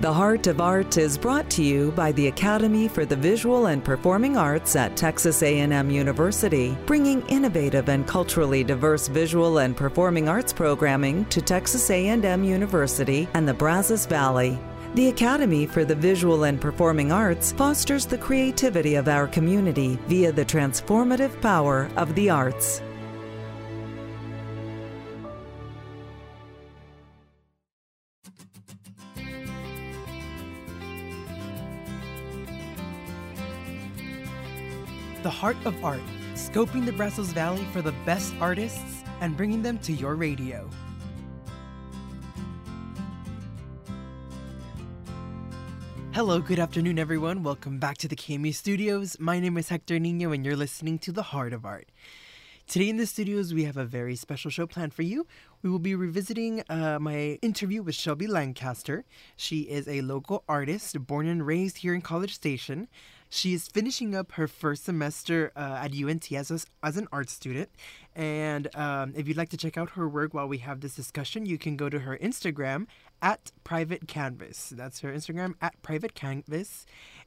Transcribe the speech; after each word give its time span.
The 0.00 0.12
Heart 0.12 0.48
of 0.48 0.60
Art 0.60 0.98
is 0.98 1.16
brought 1.16 1.48
to 1.50 1.62
you 1.62 1.92
by 1.92 2.10
the 2.10 2.26
Academy 2.26 2.88
for 2.88 3.04
the 3.04 3.14
Visual 3.14 3.66
and 3.66 3.82
Performing 3.82 4.36
Arts 4.36 4.74
at 4.74 4.96
Texas 4.96 5.40
A&M 5.40 5.88
University, 5.88 6.76
bringing 6.84 7.24
innovative 7.28 7.88
and 7.88 8.04
culturally 8.04 8.64
diverse 8.64 9.06
visual 9.06 9.58
and 9.58 9.76
performing 9.76 10.28
arts 10.28 10.52
programming 10.52 11.24
to 11.26 11.40
Texas 11.40 11.88
A&M 11.90 12.42
University 12.42 13.28
and 13.34 13.46
the 13.46 13.54
Brazos 13.54 14.04
Valley. 14.04 14.58
The 14.96 15.08
Academy 15.08 15.64
for 15.64 15.84
the 15.84 15.94
Visual 15.94 16.42
and 16.42 16.60
Performing 16.60 17.12
Arts 17.12 17.52
fosters 17.52 18.04
the 18.04 18.18
creativity 18.18 18.96
of 18.96 19.06
our 19.06 19.28
community 19.28 19.96
via 20.08 20.32
the 20.32 20.44
transformative 20.44 21.40
power 21.40 21.88
of 21.96 22.16
the 22.16 22.28
arts. 22.28 22.82
The 35.24 35.30
Heart 35.30 35.56
of 35.64 35.82
Art, 35.82 36.02
scoping 36.34 36.84
the 36.84 36.92
Brazos 36.92 37.28
Valley 37.28 37.64
for 37.72 37.80
the 37.80 37.94
best 38.04 38.34
artists 38.42 39.02
and 39.22 39.34
bringing 39.34 39.62
them 39.62 39.78
to 39.78 39.92
your 39.94 40.16
radio. 40.16 40.68
Hello, 46.12 46.40
good 46.40 46.58
afternoon, 46.58 46.98
everyone. 46.98 47.42
Welcome 47.42 47.78
back 47.78 47.96
to 47.98 48.06
the 48.06 48.14
KAMU 48.14 48.54
studios. 48.54 49.18
My 49.18 49.40
name 49.40 49.56
is 49.56 49.70
Hector 49.70 49.98
Nino, 49.98 50.30
and 50.32 50.44
you're 50.44 50.56
listening 50.56 50.98
to 50.98 51.10
The 51.10 51.22
Heart 51.22 51.54
of 51.54 51.64
Art. 51.64 51.88
Today 52.66 52.90
in 52.90 52.98
the 52.98 53.06
studios, 53.06 53.54
we 53.54 53.64
have 53.64 53.78
a 53.78 53.84
very 53.86 54.16
special 54.16 54.50
show 54.50 54.66
planned 54.66 54.92
for 54.92 55.02
you. 55.02 55.26
We 55.62 55.70
will 55.70 55.78
be 55.78 55.94
revisiting 55.94 56.64
uh, 56.68 56.98
my 57.00 57.38
interview 57.40 57.82
with 57.82 57.94
Shelby 57.94 58.26
Lancaster. 58.26 59.06
She 59.36 59.60
is 59.60 59.88
a 59.88 60.02
local 60.02 60.44
artist 60.50 61.06
born 61.06 61.26
and 61.28 61.46
raised 61.46 61.78
here 61.78 61.94
in 61.94 62.02
College 62.02 62.34
Station. 62.34 62.88
She 63.34 63.52
is 63.52 63.66
finishing 63.66 64.14
up 64.14 64.30
her 64.32 64.46
first 64.46 64.84
semester 64.84 65.50
uh, 65.56 65.80
at 65.82 65.92
UNT 65.92 66.30
as, 66.30 66.52
a, 66.52 66.60
as 66.84 66.96
an 66.96 67.08
art 67.10 67.28
student. 67.28 67.68
And 68.14 68.72
um, 68.76 69.12
if 69.16 69.26
you'd 69.26 69.36
like 69.36 69.48
to 69.48 69.56
check 69.56 69.76
out 69.76 69.90
her 69.90 70.08
work 70.08 70.32
while 70.32 70.46
we 70.46 70.58
have 70.58 70.82
this 70.82 70.94
discussion, 70.94 71.44
you 71.44 71.58
can 71.58 71.76
go 71.76 71.88
to 71.88 71.98
her 71.98 72.16
Instagram 72.18 72.86
at 73.20 73.50
Private 73.64 74.06
Canvas. 74.06 74.72
That's 74.76 75.00
her 75.00 75.12
Instagram 75.12 75.54
at 75.60 75.82
Private 75.82 76.14
Canvas. 76.14 76.86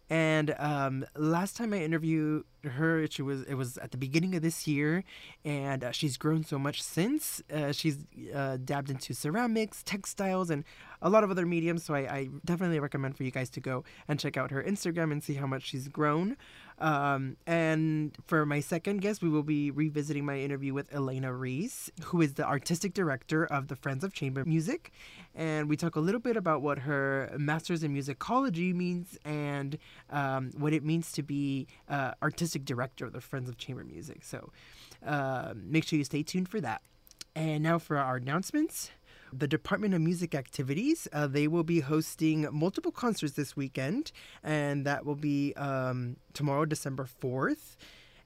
And 0.09 0.55
um, 0.57 1.05
last 1.15 1.57
time 1.57 1.73
I 1.73 1.79
interviewed 1.79 2.45
her, 2.63 3.07
she 3.09 3.21
was 3.21 3.43
it 3.43 3.55
was 3.55 3.77
at 3.77 3.91
the 3.91 3.97
beginning 3.97 4.35
of 4.35 4.41
this 4.41 4.65
year, 4.65 5.03
and 5.43 5.83
uh, 5.83 5.91
she's 5.91 6.15
grown 6.15 6.45
so 6.45 6.57
much 6.57 6.81
since. 6.81 7.43
Uh, 7.53 7.73
she's 7.73 7.97
uh, 8.33 8.57
dabbed 8.63 8.89
into 8.89 9.13
ceramics, 9.13 9.83
textiles, 9.83 10.49
and 10.49 10.63
a 11.01 11.09
lot 11.09 11.25
of 11.25 11.31
other 11.31 11.45
mediums. 11.45 11.83
So 11.83 11.93
I, 11.93 11.99
I, 11.99 12.29
definitely 12.45 12.79
recommend 12.79 13.17
for 13.17 13.23
you 13.23 13.31
guys 13.31 13.49
to 13.51 13.59
go 13.59 13.83
and 14.07 14.19
check 14.19 14.37
out 14.37 14.51
her 14.51 14.63
Instagram 14.63 15.11
and 15.11 15.21
see 15.21 15.35
how 15.35 15.45
much 15.45 15.63
she's 15.63 15.89
grown. 15.89 16.37
Um, 16.79 17.37
and 17.47 18.15
for 18.25 18.45
my 18.45 18.59
second 18.59 19.01
guest, 19.01 19.21
we 19.21 19.29
will 19.29 19.43
be 19.43 19.71
revisiting 19.71 20.25
my 20.25 20.39
interview 20.39 20.73
with 20.73 20.93
Elena 20.93 21.33
Reece, 21.33 21.89
who 22.05 22.21
is 22.21 22.35
the 22.35 22.45
artistic 22.45 22.93
director 22.93 23.45
of 23.45 23.67
the 23.67 23.75
Friends 23.75 24.03
of 24.03 24.13
Chamber 24.13 24.45
Music. 24.45 24.91
And 25.33 25.69
we 25.69 25.75
talk 25.75 25.95
a 25.95 25.99
little 25.99 26.19
bit 26.19 26.37
about 26.37 26.61
what 26.61 26.79
her 26.79 27.33
master's 27.37 27.83
in 27.83 27.95
musicology 27.95 28.73
means 28.73 29.17
and 29.25 29.77
um, 30.11 30.51
what 30.57 30.73
it 30.73 30.83
means 30.83 31.11
to 31.13 31.23
be 31.23 31.67
uh, 31.89 32.11
artistic 32.21 32.63
director 32.65 33.05
of 33.05 33.13
the 33.13 33.21
Friends 33.21 33.49
of 33.49 33.57
Chamber 33.57 33.83
Music. 33.83 34.23
So 34.23 34.51
uh, 35.05 35.53
make 35.55 35.83
sure 35.83 35.97
you 35.97 36.05
stay 36.05 36.23
tuned 36.23 36.49
for 36.49 36.61
that. 36.61 36.81
And 37.35 37.63
now 37.63 37.79
for 37.79 37.97
our 37.97 38.17
announcements 38.17 38.91
the 39.31 39.47
Department 39.47 39.93
of 39.93 40.01
Music 40.01 40.35
Activities. 40.35 41.07
Uh, 41.11 41.27
they 41.27 41.47
will 41.47 41.63
be 41.63 41.81
hosting 41.81 42.47
multiple 42.51 42.91
concerts 42.91 43.33
this 43.33 43.55
weekend, 43.55 44.11
and 44.43 44.85
that 44.85 45.05
will 45.05 45.15
be 45.15 45.53
um, 45.55 46.17
tomorrow, 46.33 46.65
December 46.65 47.07
4th. 47.21 47.75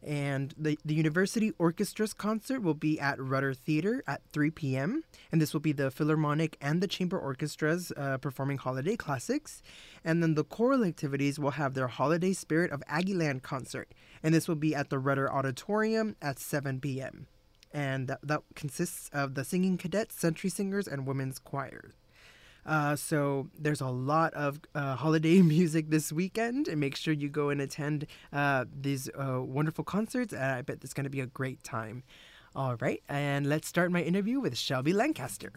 And 0.03 0.53
the, 0.57 0.79
the 0.83 0.95
University 0.95 1.51
Orchestra's 1.59 2.13
concert 2.13 2.63
will 2.63 2.73
be 2.73 2.99
at 2.99 3.21
Rudder 3.21 3.53
Theater 3.53 4.03
at 4.07 4.21
3 4.33 4.49
p.m. 4.49 5.03
And 5.31 5.39
this 5.39 5.53
will 5.53 5.59
be 5.59 5.73
the 5.73 5.91
Philharmonic 5.91 6.57
and 6.59 6.81
the 6.81 6.87
Chamber 6.87 7.19
Orchestras 7.19 7.91
uh, 7.95 8.17
performing 8.17 8.57
holiday 8.57 8.95
classics. 8.95 9.61
And 10.03 10.23
then 10.23 10.33
the 10.33 10.43
choral 10.43 10.83
activities 10.83 11.37
will 11.37 11.51
have 11.51 11.75
their 11.75 11.87
Holiday 11.87 12.33
Spirit 12.33 12.71
of 12.71 12.81
Aggieland 12.89 13.43
concert. 13.43 13.93
And 14.23 14.33
this 14.33 14.47
will 14.47 14.55
be 14.55 14.73
at 14.73 14.89
the 14.89 14.97
Rudder 14.97 15.31
Auditorium 15.31 16.15
at 16.21 16.39
7 16.39 16.79
p.m 16.79 17.27
and 17.73 18.07
that, 18.07 18.19
that 18.23 18.41
consists 18.55 19.09
of 19.13 19.35
the 19.35 19.43
singing 19.43 19.77
cadets, 19.77 20.15
century 20.15 20.49
singers, 20.49 20.87
and 20.87 21.05
women's 21.05 21.39
choirs. 21.39 21.93
Uh, 22.65 22.95
so 22.95 23.47
there's 23.57 23.81
a 23.81 23.87
lot 23.87 24.33
of 24.33 24.59
uh, 24.75 24.95
holiday 24.95 25.41
music 25.41 25.89
this 25.89 26.11
weekend, 26.11 26.67
and 26.67 26.79
make 26.79 26.95
sure 26.95 27.13
you 27.13 27.29
go 27.29 27.49
and 27.49 27.61
attend 27.61 28.05
uh, 28.31 28.65
these 28.79 29.09
uh, 29.09 29.41
wonderful 29.41 29.83
concerts. 29.83 30.33
And 30.33 30.43
I 30.43 30.61
bet 30.61 30.79
it's 30.83 30.93
going 30.93 31.05
to 31.05 31.09
be 31.09 31.21
a 31.21 31.27
great 31.27 31.63
time. 31.63 32.03
All 32.55 32.75
right, 32.75 33.01
and 33.07 33.47
let's 33.47 33.67
start 33.67 33.91
my 33.91 34.01
interview 34.01 34.39
with 34.41 34.57
Shelby 34.57 34.91
Lancaster. 34.93 35.53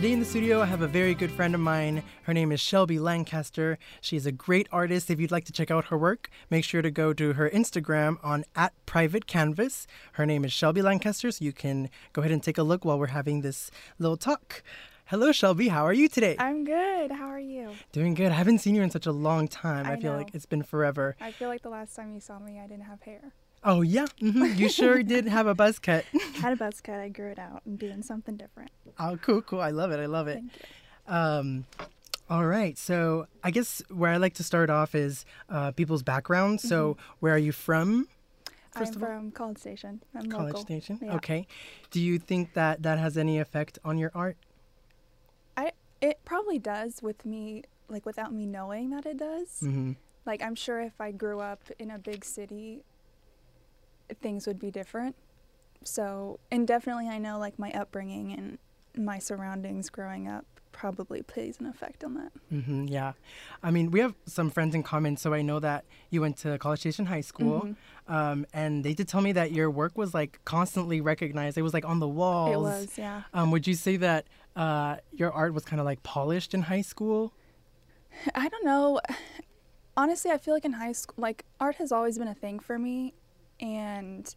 Today 0.00 0.12
in 0.14 0.18
the 0.18 0.24
studio, 0.24 0.62
I 0.62 0.64
have 0.64 0.80
a 0.80 0.88
very 0.88 1.14
good 1.14 1.30
friend 1.30 1.54
of 1.54 1.60
mine. 1.60 2.02
Her 2.22 2.32
name 2.32 2.52
is 2.52 2.58
Shelby 2.58 2.98
Lancaster. 2.98 3.76
She 4.00 4.16
is 4.16 4.24
a 4.24 4.32
great 4.32 4.66
artist. 4.72 5.10
If 5.10 5.20
you'd 5.20 5.30
like 5.30 5.44
to 5.44 5.52
check 5.52 5.70
out 5.70 5.88
her 5.88 5.98
work, 5.98 6.30
make 6.48 6.64
sure 6.64 6.80
to 6.80 6.90
go 6.90 7.12
to 7.12 7.34
her 7.34 7.50
Instagram 7.50 8.16
on 8.22 8.46
at 8.56 8.72
private 8.86 9.26
canvas. 9.26 9.86
Her 10.12 10.24
name 10.24 10.42
is 10.42 10.54
Shelby 10.54 10.80
Lancaster, 10.80 11.30
so 11.30 11.44
you 11.44 11.52
can 11.52 11.90
go 12.14 12.22
ahead 12.22 12.32
and 12.32 12.42
take 12.42 12.56
a 12.56 12.62
look 12.62 12.82
while 12.82 12.98
we're 12.98 13.08
having 13.08 13.42
this 13.42 13.70
little 13.98 14.16
talk. 14.16 14.62
Hello, 15.04 15.32
Shelby. 15.32 15.68
How 15.68 15.84
are 15.84 15.92
you 15.92 16.08
today? 16.08 16.34
I'm 16.38 16.64
good. 16.64 17.10
How 17.10 17.26
are 17.26 17.38
you? 17.38 17.72
Doing 17.92 18.14
good. 18.14 18.32
I 18.32 18.36
haven't 18.36 18.60
seen 18.60 18.74
you 18.74 18.82
in 18.82 18.90
such 18.90 19.04
a 19.04 19.12
long 19.12 19.48
time. 19.48 19.84
I, 19.84 19.92
I 19.92 19.96
feel 20.00 20.12
know. 20.12 20.16
like 20.16 20.34
it's 20.34 20.46
been 20.46 20.62
forever. 20.62 21.14
I 21.20 21.30
feel 21.30 21.48
like 21.48 21.60
the 21.60 21.68
last 21.68 21.94
time 21.94 22.14
you 22.14 22.20
saw 22.20 22.38
me, 22.38 22.58
I 22.58 22.66
didn't 22.66 22.84
have 22.84 23.02
hair. 23.02 23.34
Oh 23.62 23.82
yeah, 23.82 24.06
mm-hmm. 24.20 24.58
you 24.58 24.68
sure 24.68 25.02
did 25.02 25.26
have 25.26 25.46
a 25.46 25.54
buzz 25.54 25.78
cut. 25.78 26.04
Had 26.36 26.54
a 26.54 26.56
buzz 26.56 26.80
cut. 26.80 26.98
I 26.98 27.08
grew 27.08 27.30
it 27.30 27.38
out 27.38 27.62
and 27.66 27.78
doing 27.78 28.02
something 28.02 28.36
different. 28.36 28.70
Oh, 28.98 29.18
cool, 29.20 29.42
cool. 29.42 29.60
I 29.60 29.70
love 29.70 29.90
it. 29.92 30.00
I 30.00 30.06
love 30.06 30.28
it. 30.28 30.34
Thank 30.34 30.52
you. 31.08 31.14
Um, 31.14 31.66
all 32.30 32.46
right. 32.46 32.78
So 32.78 33.26
I 33.42 33.50
guess 33.50 33.82
where 33.90 34.10
I 34.10 34.16
like 34.16 34.34
to 34.34 34.44
start 34.44 34.70
off 34.70 34.94
is 34.94 35.24
uh, 35.48 35.72
people's 35.72 36.02
backgrounds. 36.02 36.66
So 36.66 36.96
where 37.18 37.34
are 37.34 37.38
you 37.38 37.52
from? 37.52 38.08
First 38.70 38.94
I'm 38.94 39.00
from 39.00 39.30
College 39.32 39.58
Station. 39.58 40.00
I'm 40.14 40.30
College 40.30 40.52
local. 40.52 40.62
Station. 40.62 41.00
Yeah. 41.02 41.16
Okay. 41.16 41.46
Do 41.90 42.00
you 42.00 42.18
think 42.18 42.54
that 42.54 42.82
that 42.84 42.98
has 42.98 43.18
any 43.18 43.38
effect 43.38 43.78
on 43.84 43.98
your 43.98 44.12
art? 44.14 44.36
I 45.56 45.72
it 46.00 46.20
probably 46.24 46.58
does 46.58 47.02
with 47.02 47.26
me, 47.26 47.64
like 47.88 48.06
without 48.06 48.32
me 48.32 48.46
knowing 48.46 48.90
that 48.90 49.06
it 49.06 49.18
does. 49.18 49.48
Mm-hmm. 49.62 49.92
Like 50.24 50.40
I'm 50.40 50.54
sure 50.54 50.80
if 50.80 51.00
I 51.00 51.10
grew 51.10 51.40
up 51.40 51.64
in 51.80 51.90
a 51.90 51.98
big 51.98 52.24
city, 52.24 52.84
things 54.18 54.46
would 54.46 54.58
be 54.58 54.70
different. 54.70 55.16
So, 55.82 56.40
and 56.50 56.66
definitely 56.66 57.08
I 57.08 57.18
know 57.18 57.38
like 57.38 57.58
my 57.58 57.70
upbringing 57.72 58.32
and 58.32 58.58
my 58.96 59.18
surroundings 59.18 59.88
growing 59.88 60.28
up 60.28 60.44
probably 60.72 61.22
plays 61.22 61.58
an 61.58 61.66
effect 61.66 62.04
on 62.04 62.14
that. 62.14 62.32
Mm-hmm, 62.52 62.86
yeah. 62.86 63.12
I 63.62 63.70
mean, 63.70 63.90
we 63.90 64.00
have 64.00 64.14
some 64.26 64.50
friends 64.50 64.74
in 64.74 64.82
common. 64.82 65.16
So 65.16 65.34
I 65.34 65.42
know 65.42 65.58
that 65.60 65.84
you 66.10 66.20
went 66.20 66.36
to 66.38 66.56
College 66.58 66.80
Station 66.80 67.06
High 67.06 67.20
School. 67.22 67.62
Mhm. 67.62 67.76
Um, 68.12 68.46
and 68.52 68.84
they 68.84 68.94
did 68.94 69.08
tell 69.08 69.20
me 69.20 69.32
that 69.32 69.52
your 69.52 69.70
work 69.70 69.96
was 69.98 70.14
like 70.14 70.40
constantly 70.44 71.00
recognized. 71.00 71.58
It 71.58 71.62
was 71.62 71.74
like 71.74 71.84
on 71.84 71.98
the 71.98 72.08
walls. 72.08 72.54
It 72.54 72.60
was, 72.60 72.98
yeah. 72.98 73.22
Um, 73.34 73.50
would 73.50 73.66
you 73.66 73.74
say 73.74 73.96
that 73.96 74.26
uh, 74.56 74.96
your 75.12 75.32
art 75.32 75.54
was 75.54 75.64
kind 75.64 75.80
of 75.80 75.86
like 75.86 76.02
polished 76.02 76.54
in 76.54 76.62
high 76.62 76.82
school? 76.82 77.32
I 78.34 78.48
don't 78.48 78.64
know. 78.64 79.00
Honestly, 79.96 80.30
I 80.30 80.38
feel 80.38 80.54
like 80.54 80.64
in 80.64 80.72
high 80.74 80.92
school, 80.92 81.16
like 81.18 81.44
art 81.60 81.76
has 81.76 81.92
always 81.92 82.16
been 82.18 82.28
a 82.28 82.34
thing 82.34 82.58
for 82.58 82.78
me. 82.78 83.14
And 83.60 84.34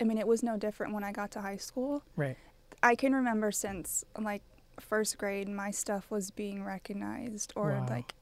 I 0.00 0.04
mean, 0.04 0.18
it 0.18 0.26
was 0.26 0.42
no 0.42 0.56
different 0.56 0.92
when 0.92 1.04
I 1.04 1.12
got 1.12 1.30
to 1.32 1.40
high 1.40 1.56
school. 1.56 2.02
Right. 2.16 2.36
I 2.82 2.94
can 2.94 3.14
remember 3.14 3.52
since 3.52 4.04
like 4.18 4.42
first 4.80 5.18
grade, 5.18 5.48
my 5.48 5.70
stuff 5.70 6.10
was 6.10 6.30
being 6.30 6.64
recognized 6.64 7.52
or 7.54 7.70
Wow. 7.70 7.86
like 7.88 8.14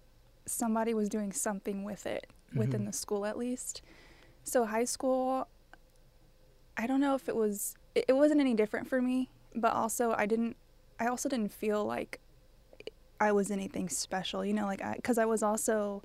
somebody 0.46 0.94
was 0.94 1.08
doing 1.08 1.32
something 1.32 1.84
with 1.84 2.06
it 2.06 2.26
within 2.54 2.82
Mhm. 2.82 2.86
the 2.86 2.92
school 2.92 3.24
at 3.24 3.38
least. 3.38 3.82
So 4.44 4.64
high 4.66 4.84
school, 4.84 5.46
I 6.76 6.86
don't 6.86 7.00
know 7.00 7.14
if 7.14 7.28
it 7.28 7.36
was, 7.36 7.76
it, 7.94 8.06
it 8.08 8.12
wasn't 8.14 8.40
any 8.40 8.54
different 8.54 8.88
for 8.88 9.00
me, 9.00 9.30
but 9.54 9.72
also 9.72 10.12
I 10.12 10.26
didn't, 10.26 10.56
I 10.98 11.06
also 11.06 11.28
didn't 11.28 11.52
feel 11.52 11.84
like 11.84 12.20
I 13.20 13.32
was 13.32 13.50
anything 13.50 13.88
special, 13.88 14.44
you 14.44 14.52
know, 14.54 14.66
like 14.66 14.82
I, 14.82 14.98
cause 15.02 15.18
I 15.18 15.24
was 15.26 15.42
also, 15.42 16.02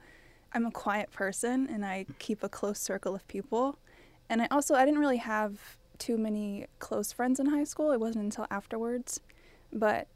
I'm 0.54 0.66
a 0.66 0.72
quiet 0.72 1.12
person 1.12 1.68
and 1.68 1.86
I 1.86 2.06
keep 2.20 2.44
a 2.44 2.50
close 2.50 2.80
circle 2.80 3.16
of 3.16 3.28
people. 3.28 3.78
And 4.30 4.42
I 4.42 4.48
also, 4.52 4.76
I 4.76 4.86
didn't 4.86 5.00
really 5.00 5.18
have 5.18 5.78
too 5.98 6.18
many 6.18 6.66
close 6.80 7.12
friends 7.12 7.40
in 7.40 7.46
high 7.48 7.64
school. 7.64 7.92
It 7.92 8.00
wasn't 8.00 8.26
until 8.26 8.48
afterwards. 8.52 9.20
But 9.72 10.08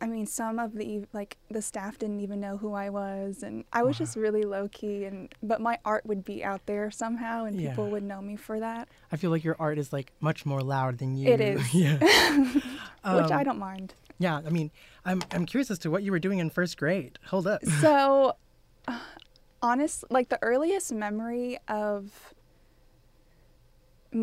I 0.00 0.06
mean, 0.06 0.26
some 0.26 0.58
of 0.60 0.74
the 0.74 1.04
like 1.12 1.36
the 1.50 1.60
staff 1.60 1.98
didn't 1.98 2.20
even 2.20 2.38
know 2.38 2.56
who 2.56 2.72
I 2.72 2.88
was, 2.88 3.42
and 3.42 3.64
I 3.72 3.82
was 3.82 3.96
Wow. 3.96 3.98
just 4.04 4.16
really 4.16 4.42
low 4.42 4.68
key. 4.68 5.04
And 5.06 5.34
but 5.42 5.60
my 5.60 5.78
art 5.84 6.06
would 6.06 6.24
be 6.24 6.44
out 6.44 6.64
there 6.66 6.90
somehow, 6.92 7.44
and 7.46 7.58
people 7.58 7.90
would 7.90 8.04
know 8.04 8.20
me 8.22 8.36
for 8.36 8.60
that, 8.60 8.88
I 9.10 9.16
feel 9.16 9.30
like 9.30 9.42
your 9.42 9.56
art 9.58 9.76
is 9.78 9.92
like 9.92 10.12
much 10.20 10.46
more 10.46 10.60
loud 10.60 10.98
than 10.98 11.16
you. 11.16 11.28
It 11.28 11.40
is. 11.40 11.74
yeah. 11.74 11.98
which 12.54 12.62
I 13.32 13.38
Um, 13.38 13.44
don't 13.44 13.58
mind. 13.58 13.94
Yeah. 14.18 14.40
I 14.46 14.50
mean, 14.50 14.70
I'm 15.04 15.22
I'm 15.32 15.46
curious 15.46 15.68
as 15.70 15.78
to 15.80 15.90
what 15.90 16.02
you 16.04 16.12
were 16.12 16.20
doing 16.20 16.38
in 16.38 16.48
first 16.50 16.76
grade. 16.76 17.18
Hold 17.26 17.46
up. 17.48 17.64
So, 17.80 18.36
uh, 18.86 18.98
honest, 19.62 20.04
like 20.10 20.28
the 20.28 20.38
earliest 20.42 20.92
memory 20.92 21.58
of 21.66 22.34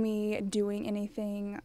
me 0.01 0.41
doing 0.41 0.87
anything 0.87 1.59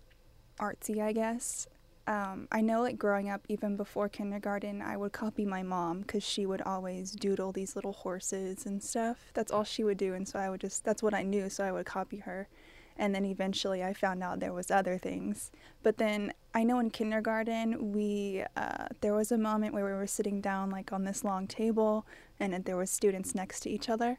artsy, 0.58 1.00
I 1.00 1.12
guess. 1.12 1.66
Um, 2.06 2.48
I 2.50 2.60
know, 2.60 2.82
like 2.82 2.98
growing 2.98 3.30
up, 3.30 3.42
even 3.48 3.76
before 3.76 4.08
kindergarten, 4.08 4.82
I 4.82 4.96
would 4.96 5.12
copy 5.12 5.44
my 5.44 5.62
mom 5.62 6.00
because 6.00 6.24
she 6.24 6.44
would 6.44 6.62
always 6.62 7.12
doodle 7.12 7.52
these 7.52 7.76
little 7.76 7.92
horses 7.92 8.66
and 8.66 8.82
stuff. 8.82 9.30
That's 9.34 9.52
all 9.52 9.64
she 9.64 9.84
would 9.84 9.98
do, 9.98 10.14
and 10.14 10.26
so 10.26 10.38
I 10.38 10.50
would 10.50 10.60
just 10.60 10.84
that's 10.84 11.02
what 11.02 11.14
I 11.14 11.22
knew, 11.22 11.48
so 11.48 11.64
I 11.64 11.72
would 11.72 11.86
copy 11.86 12.18
her. 12.18 12.48
And 12.96 13.14
then 13.14 13.24
eventually, 13.24 13.84
I 13.84 13.94
found 13.94 14.22
out 14.22 14.40
there 14.40 14.52
was 14.52 14.70
other 14.70 14.98
things. 14.98 15.52
But 15.82 15.98
then 15.98 16.32
I 16.52 16.64
know 16.64 16.80
in 16.80 16.90
kindergarten, 16.90 17.92
we 17.92 18.44
uh, 18.56 18.86
there 19.02 19.14
was 19.14 19.30
a 19.30 19.38
moment 19.38 19.72
where 19.72 19.84
we 19.84 19.92
were 19.92 20.06
sitting 20.06 20.40
down 20.40 20.70
like 20.70 20.92
on 20.92 21.04
this 21.04 21.22
long 21.22 21.46
table, 21.46 22.06
and 22.40 22.64
there 22.64 22.76
were 22.76 22.86
students 22.86 23.34
next 23.34 23.60
to 23.60 23.70
each 23.70 23.88
other, 23.88 24.18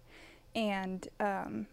and 0.55 1.09
um, 1.19 1.67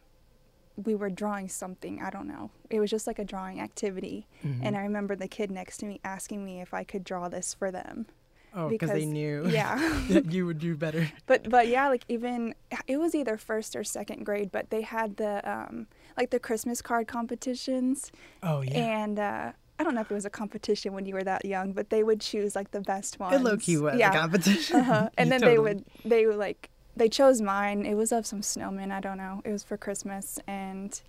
we 0.84 0.94
were 0.94 1.10
drawing 1.10 1.48
something. 1.48 2.00
I 2.02 2.10
don't 2.10 2.28
know. 2.28 2.50
It 2.70 2.78
was 2.80 2.90
just 2.90 3.06
like 3.06 3.18
a 3.18 3.24
drawing 3.24 3.60
activity, 3.60 4.26
Mhm. 4.44 4.60
and 4.62 4.76
I 4.76 4.80
remember 4.82 5.16
the 5.16 5.28
kid 5.28 5.50
next 5.50 5.78
to 5.78 5.86
me 5.86 6.00
asking 6.04 6.44
me 6.44 6.60
if 6.60 6.72
I 6.72 6.84
could 6.84 7.02
draw 7.04 7.28
this 7.28 7.52
for 7.54 7.70
them. 7.70 8.06
oh, 8.54 8.68
because 8.68 8.90
they 8.90 9.04
knew. 9.04 9.46
Yeah. 9.60 9.76
that 10.08 10.32
you 10.32 10.46
would 10.46 10.58
do 10.58 10.74
better. 10.76 11.10
but 11.26 11.48
but 11.50 11.68
yeah, 11.68 11.88
like 11.88 12.04
even 12.08 12.54
it 12.86 12.96
was 12.98 13.14
either 13.14 13.36
first 13.36 13.76
or 13.76 13.84
second 13.84 14.24
grade, 14.24 14.50
but 14.50 14.70
they 14.70 14.82
had 14.82 15.16
the 15.18 15.32
um 15.54 15.86
like 16.16 16.30
the 16.30 16.40
Christmas 16.40 16.80
card 16.82 17.06
competitions, 17.06 18.10
Oh 18.42 18.62
yeah. 18.62 19.02
and 19.02 19.18
uh, 19.18 19.52
I 19.78 19.84
don't 19.84 19.94
know 19.94 20.00
if 20.00 20.10
it 20.10 20.14
was 20.14 20.24
a 20.24 20.30
competition 20.30 20.92
when 20.92 21.04
you 21.06 21.14
were 21.14 21.22
that 21.24 21.44
young, 21.44 21.72
but 21.72 21.90
they 21.90 22.02
would 22.02 22.20
choose 22.20 22.56
like 22.56 22.70
the 22.72 22.80
best 22.80 23.20
ones. 23.20 23.34
it 23.36 23.42
low 23.42 23.56
key 23.56 23.76
was 23.76 23.96
yeah. 23.98 24.10
a 24.10 24.18
competition. 24.20 24.76
Uh-huh. 24.80 25.08
And 25.18 25.30
then 25.30 25.40
they 25.40 25.58
would 25.58 25.84
they 26.04 26.26
would 26.26 26.36
like 26.48 26.70
they 26.98 27.08
chose 27.08 27.40
mine. 27.40 27.86
It 27.86 27.94
was 27.94 28.12
of 28.12 28.26
some 28.26 28.40
snowmen. 28.42 28.90
I 28.92 29.00
don't 29.00 29.18
know. 29.18 29.40
It 29.44 29.52
was 29.52 29.62
for 29.64 29.76
Christmas, 29.76 30.38
and 30.46 31.00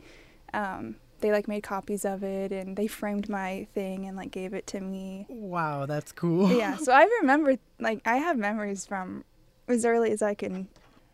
um, 0.53 0.95
they 1.19 1.31
like 1.31 1.47
made 1.47 1.61
copies 1.63 2.05
of 2.05 2.23
it, 2.23 2.51
and 2.51 2.75
they 2.77 2.87
framed 2.87 3.27
my 3.29 3.67
thing 3.73 4.05
and 4.05 4.15
like 4.15 4.31
gave 4.31 4.53
it 4.53 4.65
to 4.67 4.79
me. 4.79 5.25
Wow, 5.29 5.85
that's 5.85 6.11
cool. 6.11 6.51
yeah. 6.51 6.77
So 6.85 6.91
I 6.93 7.03
remember 7.21 7.55
like 7.79 8.01
I 8.05 8.17
have 8.17 8.37
memories 8.37 8.85
from 8.85 9.23
as 9.67 9.85
early 9.85 10.11
as 10.11 10.21
I 10.21 10.33
can 10.33 10.67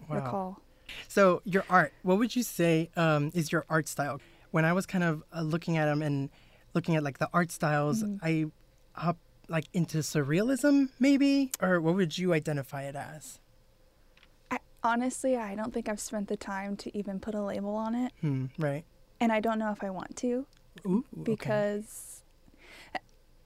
Wow. 0.09 0.15
recall. 0.17 0.61
So 1.07 1.41
your 1.45 1.65
art, 1.69 1.93
what 2.03 2.17
would 2.19 2.35
you 2.35 2.43
say 2.43 2.89
um, 2.95 3.31
is 3.33 3.51
your 3.51 3.65
art 3.69 3.87
style? 3.87 4.21
When 4.51 4.65
I 4.65 4.73
was 4.73 4.85
kind 4.85 5.03
of 5.03 5.23
uh, 5.35 5.41
looking 5.41 5.77
at 5.77 5.85
them 5.85 6.01
and 6.01 6.29
looking 6.73 6.95
at 6.95 7.03
like 7.03 7.17
the 7.17 7.29
art 7.33 7.51
styles, 7.51 8.03
Mhm. 8.03 8.19
I 8.21 8.45
hop 8.99 9.17
like 9.47 9.65
into 9.73 9.99
surrealism 9.99 10.89
maybe, 10.99 11.51
or 11.61 11.79
what 11.81 11.95
would 11.95 12.17
you 12.17 12.33
identify 12.33 12.83
it 12.83 12.95
as? 12.95 13.39
Honestly, 14.85 15.35
I 15.35 15.55
don't 15.55 15.73
think 15.73 15.89
I've 15.89 15.99
spent 15.99 16.27
the 16.27 16.37
time 16.37 16.77
to 16.77 16.95
even 16.97 17.19
put 17.19 17.33
a 17.35 17.41
label 17.41 17.75
on 17.75 17.95
it, 17.95 18.11
Hmm. 18.21 18.45
Right. 18.59 18.85
and 19.19 19.31
I 19.31 19.39
don't 19.39 19.57
know 19.59 19.71
if 19.71 19.83
I 19.83 19.89
want 19.89 20.15
to. 20.17 20.45
Ooh. 20.85 21.03
okay. 21.21 21.23
because 21.23 22.21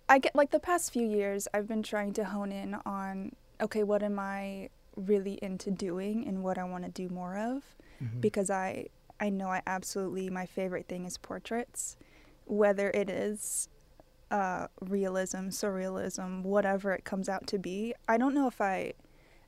I 0.10 0.18
get 0.20 0.36
like 0.36 0.50
the 0.52 0.60
past 0.60 0.92
few 0.92 1.06
years 1.08 1.48
I've 1.54 1.68
been 1.68 1.84
trying 1.84 2.12
to 2.14 2.26
hone 2.26 2.52
in 2.52 2.74
on 2.86 3.34
okay 3.62 3.84
what 3.84 4.02
am 4.02 4.18
I 4.20 4.70
really 4.96 5.38
into 5.42 5.70
doing 5.70 6.28
and 6.28 6.44
what 6.44 6.58
I 6.58 6.64
want 6.64 6.84
to 6.86 6.90
do 6.90 7.08
more 7.08 7.38
of 7.38 7.64
Mhm. 8.02 8.20
because 8.20 8.50
I 8.50 8.88
I 9.20 9.30
know 9.30 9.50
I 9.50 9.62
absolutely 9.68 10.30
my 10.32 10.46
favorite 10.48 10.88
thing 10.88 11.06
is 11.06 11.18
portraits 11.20 11.96
whether 12.46 12.90
it 12.90 13.10
is 13.12 13.70
uh, 14.32 14.68
realism 14.82 15.50
surrealism 15.50 16.42
whatever 16.42 16.92
it 16.94 17.04
comes 17.06 17.30
out 17.30 17.46
to 17.48 17.60
be 17.60 17.94
I 18.08 18.18
don't 18.18 18.34
know 18.34 18.48
if 18.48 18.60
I 18.60 18.94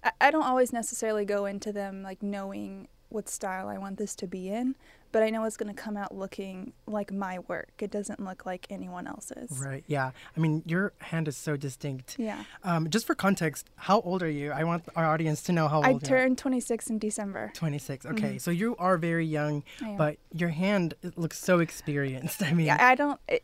I, 0.03 0.11
I 0.21 0.31
don't 0.31 0.43
always 0.43 0.71
necessarily 0.73 1.25
go 1.25 1.45
into 1.45 1.71
them 1.71 2.03
like 2.03 2.21
knowing 2.23 2.87
what 3.09 3.27
style 3.29 3.67
I 3.67 3.77
want 3.77 3.97
this 3.97 4.15
to 4.15 4.27
be 4.27 4.49
in 4.49 4.75
but 5.11 5.23
I 5.23 5.29
know 5.29 5.43
it's 5.43 5.57
going 5.57 5.73
to 5.73 5.79
come 5.79 5.97
out 5.97 6.15
looking 6.15 6.73
like 6.87 7.11
my 7.11 7.39
work. 7.47 7.71
It 7.79 7.91
doesn't 7.91 8.19
look 8.19 8.45
like 8.45 8.67
anyone 8.69 9.07
else's. 9.07 9.59
Right. 9.63 9.83
Yeah. 9.87 10.11
I 10.35 10.39
mean, 10.39 10.63
your 10.65 10.93
hand 10.99 11.27
is 11.27 11.35
so 11.35 11.57
distinct. 11.57 12.15
Yeah. 12.17 12.43
Um, 12.63 12.89
just 12.89 13.05
for 13.05 13.15
context, 13.15 13.69
how 13.75 14.01
old 14.01 14.23
are 14.23 14.29
you? 14.29 14.51
I 14.51 14.63
want 14.63 14.83
our 14.95 15.05
audience 15.05 15.41
to 15.43 15.51
know 15.51 15.67
how 15.67 15.81
I 15.81 15.91
old 15.91 16.01
you 16.07 16.13
are. 16.15 16.19
turned 16.19 16.37
26 16.37 16.89
in 16.89 16.99
December. 16.99 17.51
26. 17.55 18.05
Okay. 18.05 18.35
Mhm. 18.35 18.41
So 18.41 18.51
you 18.51 18.75
are 18.77 18.97
very 18.97 19.25
young, 19.25 19.63
but 19.97 20.17
your 20.33 20.49
hand 20.49 20.93
looks 21.15 21.39
so 21.39 21.59
experienced. 21.59 22.41
I 22.43 22.53
mean, 22.53 22.67
yeah, 22.67 22.77
I 22.79 22.95
don't. 22.95 23.19
It, 23.27 23.43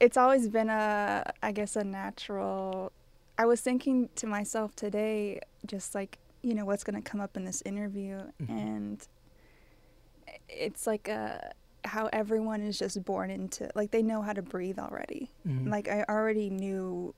it's 0.00 0.16
always 0.16 0.48
been 0.48 0.68
a, 0.68 1.32
I 1.42 1.52
guess, 1.52 1.76
a 1.76 1.84
natural. 1.84 2.92
I 3.38 3.46
was 3.46 3.60
thinking 3.60 4.08
to 4.16 4.26
myself 4.26 4.74
today, 4.76 5.40
just 5.66 5.94
like 5.94 6.18
you 6.42 6.54
know 6.54 6.64
what's 6.66 6.84
going 6.84 7.00
to 7.02 7.10
come 7.10 7.20
up 7.20 7.36
in 7.36 7.44
this 7.44 7.62
interview, 7.64 8.20
Mhm. 8.42 8.50
and 8.50 9.08
it's 10.48 10.86
like 10.86 11.08
a 11.08 11.52
how 11.84 12.08
everyone 12.12 12.62
is 12.62 12.78
just 12.78 13.02
born 13.04 13.30
into 13.30 13.68
like 13.74 13.90
they 13.90 14.02
know 14.02 14.22
how 14.22 14.32
to 14.32 14.42
breathe 14.42 14.78
already. 14.78 15.30
mhm. 15.46 15.68
Like 15.70 15.88
I 15.88 16.04
already 16.08 16.48
knew 16.50 17.14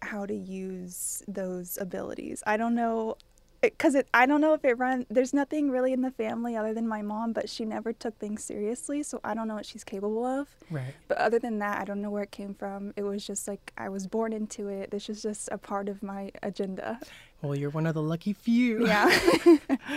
how 0.00 0.26
to 0.26 0.34
use 0.34 1.22
those 1.28 1.78
abilities. 1.80 2.42
I 2.46 2.56
don't 2.56 2.74
know 2.74 3.16
because 3.60 3.94
it, 3.94 4.08
I 4.12 4.26
don't 4.26 4.40
know 4.40 4.54
if 4.54 4.64
it 4.64 4.76
run. 4.76 5.06
There's 5.08 5.32
nothing 5.32 5.70
really 5.70 5.92
in 5.92 6.00
the 6.02 6.10
family 6.10 6.56
other 6.56 6.74
than 6.74 6.88
my 6.88 7.00
mom, 7.00 7.32
but 7.32 7.48
she 7.48 7.64
never 7.64 7.92
took 7.92 8.18
things 8.18 8.42
seriously, 8.42 9.04
so 9.04 9.20
I 9.22 9.34
don't 9.34 9.46
know 9.46 9.54
what 9.54 9.66
she's 9.66 9.84
capable 9.84 10.24
of. 10.26 10.48
right. 10.68 10.92
But 11.06 11.18
other 11.18 11.38
than 11.38 11.60
that, 11.60 11.80
I 11.80 11.84
don't 11.84 12.02
know 12.02 12.10
where 12.10 12.24
it 12.24 12.32
came 12.32 12.54
from. 12.54 12.92
It 12.96 13.04
was 13.04 13.24
just 13.24 13.46
like 13.46 13.72
I 13.78 13.88
was 13.88 14.08
born 14.08 14.32
into 14.32 14.66
it. 14.66 14.90
This 14.90 15.08
is 15.08 15.22
just 15.22 15.48
a 15.52 15.58
part 15.58 15.88
of 15.88 16.02
my 16.02 16.32
agenda. 16.42 16.98
Well, 17.42 17.54
you're 17.56 17.70
one 17.70 17.86
of 17.86 17.94
the 17.94 18.02
lucky 18.02 18.32
few. 18.32 18.86
Yeah. 18.86 19.10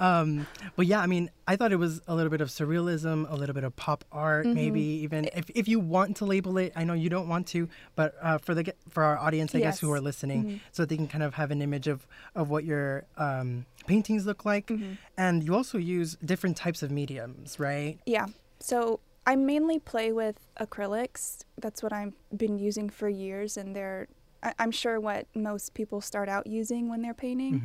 Um, 0.00 0.46
but 0.76 0.86
yeah, 0.86 1.00
I 1.00 1.06
mean, 1.06 1.30
I 1.46 1.56
thought 1.56 1.72
it 1.72 1.76
was 1.76 2.00
a 2.08 2.14
little 2.14 2.30
bit 2.30 2.40
of 2.40 2.48
surrealism, 2.48 3.30
a 3.30 3.34
little 3.36 3.54
bit 3.54 3.64
of 3.64 3.76
pop 3.76 4.02
art, 4.10 4.46
Mhm. 4.46 4.54
maybe 4.54 4.80
even 4.80 5.28
if, 5.34 5.50
if 5.54 5.68
you 5.68 5.78
want 5.78 6.16
to 6.16 6.24
label 6.24 6.56
it. 6.56 6.72
I 6.74 6.84
know 6.84 6.94
you 6.94 7.10
don't 7.10 7.28
want 7.28 7.46
to, 7.48 7.68
but 7.96 8.14
uh, 8.22 8.38
for 8.38 8.54
the 8.54 8.72
for 8.88 9.02
our 9.02 9.18
audience, 9.18 9.54
I 9.54 9.58
guess 9.58 9.78
who 9.78 9.92
are 9.92 10.00
listening, 10.00 10.44
Mhm. 10.44 10.60
so 10.72 10.86
they 10.86 10.96
can 10.96 11.06
kind 11.06 11.22
of 11.22 11.34
have 11.34 11.50
an 11.50 11.60
image 11.60 11.86
of 11.86 12.06
of 12.34 12.48
what 12.48 12.64
your 12.64 13.04
um, 13.18 13.66
paintings 13.86 14.24
look 14.24 14.46
like. 14.46 14.68
Mhm. 14.68 14.96
And 15.18 15.44
you 15.44 15.54
also 15.54 15.76
use 15.76 16.16
different 16.24 16.56
types 16.56 16.82
of 16.82 16.90
mediums, 16.90 17.60
right? 17.60 17.98
Yeah. 18.06 18.28
So 18.58 19.00
I 19.26 19.36
mainly 19.36 19.78
play 19.78 20.12
with 20.12 20.36
acrylics. 20.58 21.40
That's 21.58 21.82
what 21.82 21.92
I've 21.92 22.14
been 22.34 22.58
using 22.58 22.88
for 22.88 23.10
years, 23.10 23.58
and 23.58 23.76
they're 23.76 24.08
I- 24.42 24.54
I'm 24.58 24.70
sure 24.70 24.98
what 25.00 25.26
most 25.34 25.74
people 25.74 26.00
start 26.00 26.28
out 26.28 26.46
using 26.46 26.88
when 26.88 27.02
they're 27.02 27.14
painting. 27.14 27.60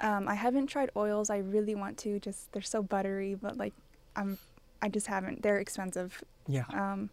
Mhm. 0.00 0.06
Um, 0.06 0.28
I 0.28 0.34
haven't 0.34 0.66
tried 0.66 0.90
oils. 0.96 1.30
I 1.30 1.38
really 1.38 1.74
want 1.74 1.96
to. 1.98 2.18
Just 2.20 2.52
they're 2.52 2.62
so 2.62 2.82
buttery, 2.82 3.34
but 3.34 3.56
like 3.56 3.72
I'm, 4.16 4.38
I 4.82 4.88
just 4.88 5.06
haven't. 5.06 5.42
They're 5.42 5.58
expensive. 5.58 6.22
Yeah. 6.46 6.64
Um, 6.70 7.10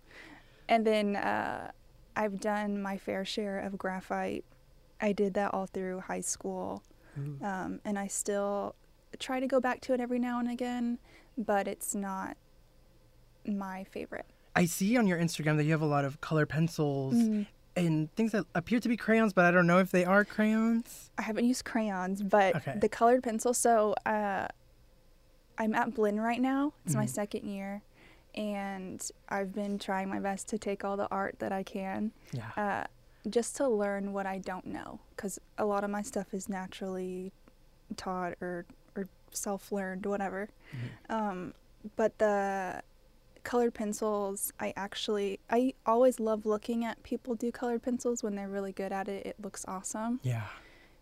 and 0.67 0.85
then 0.85 1.15
uh, 1.15 1.71
I've 2.15 2.39
done 2.39 2.81
my 2.81 2.97
fair 2.97 3.23
share 3.25 3.59
of 3.59 3.77
graphite. 3.77 4.43
I 5.01 5.13
did 5.13 5.33
that 5.35 5.53
all 5.53 5.65
through 5.67 6.01
high 6.01 6.19
school, 6.21 6.83
Ooh. 7.17 7.37
um, 7.43 7.79
and 7.85 7.97
I 7.97 8.07
still 8.07 8.75
try 9.19 9.39
to 9.39 9.47
go 9.47 9.59
back 9.61 9.81
to 9.81 9.93
it 9.93 9.99
every 10.01 10.19
now 10.19 10.39
and 10.39 10.49
again, 10.49 10.99
but 11.37 11.67
it's 11.67 11.95
not 11.95 12.35
my 13.45 13.83
favorite. 13.85 14.25
I 14.55 14.65
see 14.65 14.97
on 14.97 15.07
your 15.07 15.17
Instagram 15.17 15.57
that 15.57 15.63
you 15.63 15.71
have 15.71 15.81
a 15.81 15.85
lot 15.85 16.05
of 16.05 16.19
color 16.21 16.45
pencils 16.45 17.13
Mm. 17.15 17.47
And 17.75 18.13
things 18.15 18.31
that 18.33 18.45
appear 18.55 18.79
to 18.79 18.89
be 18.89 18.97
crayons, 18.97 19.33
but 19.33 19.45
I 19.45 19.51
don't 19.51 19.67
know 19.67 19.79
if 19.79 19.91
they 19.91 20.05
are 20.05 20.25
crayons. 20.25 21.09
I 21.17 21.21
haven't 21.23 21.45
used 21.45 21.65
crayons, 21.65 22.21
but 22.23 22.55
Okay. 22.57 22.75
the 22.77 22.89
colored 22.89 23.23
pencil. 23.23 23.53
So 23.53 23.95
uh, 24.05 24.47
I'm 25.57 25.73
at 25.75 25.93
Blinn 25.93 26.19
right 26.19 26.41
now. 26.41 26.73
It's 26.85 26.95
my 26.95 27.05
Mhm. 27.05 27.09
second 27.09 27.43
year, 27.45 27.81
and 28.35 29.01
I've 29.29 29.53
been 29.53 29.77
trying 29.79 30.09
my 30.09 30.19
best 30.19 30.47
to 30.49 30.57
take 30.57 30.83
all 30.83 30.97
the 30.97 31.07
art 31.09 31.39
that 31.39 31.51
I 31.51 31.63
can, 31.63 32.11
Yeah. 32.31 32.51
uh, 32.57 32.83
just 33.29 33.55
to 33.57 33.67
learn 33.67 34.13
what 34.13 34.25
I 34.25 34.37
don't 34.37 34.65
know, 34.67 34.99
because 35.15 35.39
a 35.57 35.65
lot 35.65 35.83
of 35.83 35.89
my 35.89 36.01
stuff 36.01 36.33
is 36.33 36.47
naturally 36.49 37.31
taught 37.97 38.33
or 38.41 38.65
or 38.95 39.07
self-learned, 39.31 40.05
whatever. 40.07 40.49
Mhm. 40.73 41.13
Um, 41.15 41.53
but 41.95 42.17
the 42.17 42.81
colored 43.43 43.73
pencils, 43.73 44.51
I 44.59 44.73
actually 44.75 45.39
I 45.49 45.73
always 45.85 46.19
love 46.19 46.45
looking 46.45 46.85
at 46.85 47.01
people 47.03 47.35
do 47.35 47.51
colored 47.51 47.83
pencils 47.83 48.23
when 48.23 48.35
they're 48.35 48.47
really 48.49 48.71
good 48.71 48.91
at 48.91 49.07
it. 49.07 49.25
It 49.25 49.35
looks 49.41 49.65
awesome. 49.67 50.19
Yeah. 50.23 50.43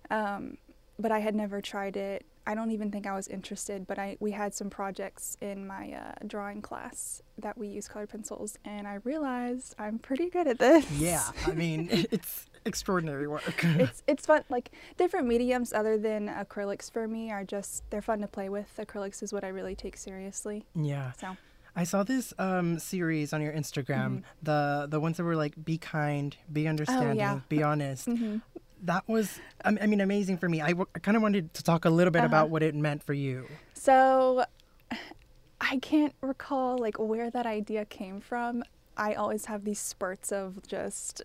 Um, 0.10 0.58
but 1.00 1.12
I 1.12 1.20
had 1.20 1.36
never 1.36 1.62
tried 1.62 1.96
it. 1.98 2.26
I 2.46 2.56
don't 2.56 2.72
even 2.72 2.92
think 2.92 3.06
I 3.06 3.14
was 3.14 3.28
interested. 3.28 3.86
But 3.86 4.00
I 4.00 4.18
we 4.20 4.32
had 4.32 4.54
some 4.54 4.70
projects 4.70 5.38
in 5.42 5.68
my 5.68 5.92
uh, 5.92 6.26
drawing 6.26 6.62
class 6.62 7.22
that 7.38 7.58
we 7.58 7.68
used 7.68 7.90
colored 7.90 8.10
pencils, 8.10 8.58
and 8.64 8.88
I 8.88 8.96
realized 9.04 9.76
I'm 9.78 10.00
pretty 10.00 10.30
good 10.30 10.48
at 10.48 10.58
this. 10.60 10.90
Yeah, 10.92 11.24
I 11.46 11.52
mean, 11.64 11.90
it's 11.92 12.46
extraordinary 12.66 13.28
work. 13.28 13.54
it's 13.64 14.02
it's 14.08 14.26
fun. 14.26 14.44
Like 14.50 14.72
different 14.98 15.28
mediums 15.28 15.74
other 15.74 15.98
than 15.98 16.30
acrylics 16.30 16.90
for 16.90 17.08
me 17.08 17.32
are 17.32 17.44
just 17.44 17.84
they're 17.90 18.02
fun 18.02 18.22
to 18.22 18.28
play 18.28 18.48
with. 18.48 18.70
Acrylics 18.80 19.22
is 19.22 19.34
what 19.34 19.44
I 19.44 19.50
really 19.50 19.76
take 19.76 19.98
seriously. 19.98 20.66
yeah. 20.74 21.12
So 21.20 21.36
I 21.78 21.84
saw 21.84 22.02
this 22.04 22.34
um, 22.40 22.80
series 22.80 23.34
on 23.34 23.42
your 23.42 23.54
Instagram, 23.54 24.24
the 24.42 24.88
the 24.90 25.00
ones 25.00 25.18
that 25.18 25.24
were 25.24 25.36
like 25.36 25.54
be 25.64 25.78
kind, 25.78 26.36
be 26.52 26.68
understanding, 26.68 27.44
be 27.50 27.62
honest. 27.64 28.08
mhm. 28.08 28.42
That 28.84 29.04
was, 29.08 29.40
I 29.64 29.70
I 29.82 29.86
mean, 29.88 30.02
amazing 30.02 30.38
for 30.38 30.50
me. 30.50 30.60
I, 30.62 30.70
w- 30.70 30.88
I 30.96 31.00
kind 31.00 31.16
of 31.18 31.24
wanted 31.24 31.54
to 31.54 31.64
talk 31.64 31.86
a 31.86 31.90
little 31.90 32.12
bit 32.12 32.20
Uh-huh. 32.20 32.28
about 32.28 32.50
what 32.50 32.62
it 32.64 32.74
meant 32.76 33.02
for 33.04 33.14
you. 33.14 33.48
so 33.74 34.44
I 35.62 35.78
can't 35.80 36.14
recall 36.22 36.78
like 36.78 36.98
where 37.00 37.30
that 37.32 37.46
idea 37.46 37.86
came 37.86 38.20
from. 38.22 38.64
I 38.96 39.14
always 39.14 39.46
have 39.46 39.64
these 39.64 39.80
spurts 39.80 40.32
of 40.32 40.66
just 40.68 41.22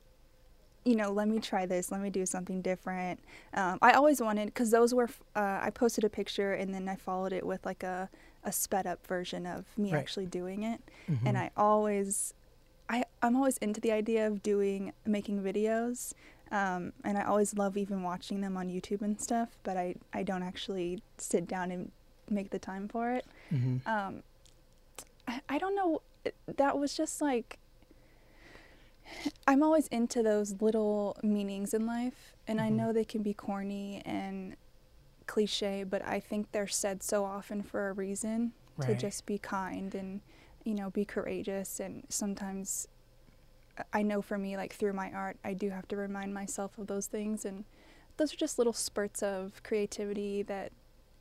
you 0.84 0.96
know, 0.96 1.12
let 1.12 1.28
me 1.28 1.38
try 1.40 1.66
this, 1.66 1.90
let 1.92 2.00
me 2.00 2.10
do 2.10 2.26
something 2.26 2.60
different. 2.62 3.20
Um, 3.54 3.78
I 3.82 3.92
always 3.92 4.20
wanted, 4.20 4.46
because 4.46 4.70
those 4.70 4.92
were, 4.92 5.08
uh, 5.36 5.60
I 5.62 5.70
posted 5.70 6.04
a 6.04 6.08
picture 6.08 6.52
and 6.52 6.72
then 6.74 6.88
I 6.88 6.96
followed 6.96 7.32
it 7.32 7.46
with 7.46 7.64
like 7.64 7.82
a, 7.82 8.08
a 8.44 8.50
sped 8.52 8.86
up 8.86 9.06
version 9.06 9.46
of 9.46 9.66
me 9.78 9.92
Right. 9.92 9.98
actually 10.00 10.26
doing 10.26 10.62
it. 10.64 10.80
Mm-hmm. 11.10 11.26
And 11.26 11.38
I 11.38 11.50
always, 11.56 12.34
I, 12.88 13.04
I'm 13.22 13.36
always 13.36 13.58
into 13.58 13.80
the 13.80 13.92
idea 13.92 14.26
of 14.26 14.42
doing, 14.42 14.92
making 15.06 15.42
videos. 15.42 16.12
Um, 16.50 16.92
and 17.04 17.16
I 17.16 17.22
always 17.24 17.54
love 17.56 17.76
even 17.76 18.02
watching 18.02 18.40
them 18.40 18.56
on 18.56 18.68
YouTube 18.68 19.02
and 19.02 19.20
stuff, 19.20 19.50
but 19.62 19.76
I, 19.76 19.94
I 20.12 20.22
don't 20.22 20.42
actually 20.42 21.00
sit 21.18 21.46
down 21.46 21.70
and 21.70 21.90
make 22.30 22.50
the 22.50 22.58
time 22.58 22.88
for 22.88 23.12
it 23.12 23.26
hmm 23.50 23.76
um 23.84 24.22
I, 25.28 25.40
I 25.50 25.58
don't 25.58 25.74
know 25.74 26.00
that 26.56 26.78
was 26.78 26.94
just 26.96 27.20
like 27.20 27.58
i'm 29.47 29.62
always 29.62 29.87
into 29.88 30.23
those 30.23 30.61
little 30.61 31.16
meanings 31.23 31.75
in 31.75 31.87
life 31.87 32.35
and 32.47 32.61
i 32.61 32.69
Mhm. 32.71 32.73
know 32.76 32.92
they 32.92 33.04
can 33.04 33.23
be 33.23 33.35
corny 33.35 34.02
and 34.04 34.57
cliche 35.26 35.85
but 35.85 36.02
i 36.04 36.19
think 36.21 36.50
they're 36.52 36.66
said 36.66 37.02
so 37.02 37.25
often 37.25 37.62
for 37.62 37.88
a 37.88 37.92
reason 37.92 38.52
to 38.81 38.95
just 38.97 39.26
be 39.26 39.38
kind 39.38 39.95
and 39.95 40.21
you 40.64 40.75
know 40.75 40.90
be 40.90 41.04
courageous. 41.04 41.78
And 41.81 42.04
sometimes 42.09 42.88
i 43.92 44.02
know 44.02 44.21
for 44.23 44.37
me 44.38 44.57
like 44.57 44.73
through 44.73 44.92
my 44.92 45.11
art 45.12 45.37
i 45.45 45.52
do 45.54 45.71
have 45.71 45.87
to 45.88 45.97
remind 45.97 46.35
myself 46.35 46.78
of 46.78 46.87
those 46.88 47.07
things. 47.07 47.45
And 47.45 47.64
those 48.16 48.33
are 48.33 48.37
just 48.37 48.59
little 48.59 48.73
spurts 48.73 49.23
of 49.23 49.62
creativity 49.62 50.42
that 50.42 50.73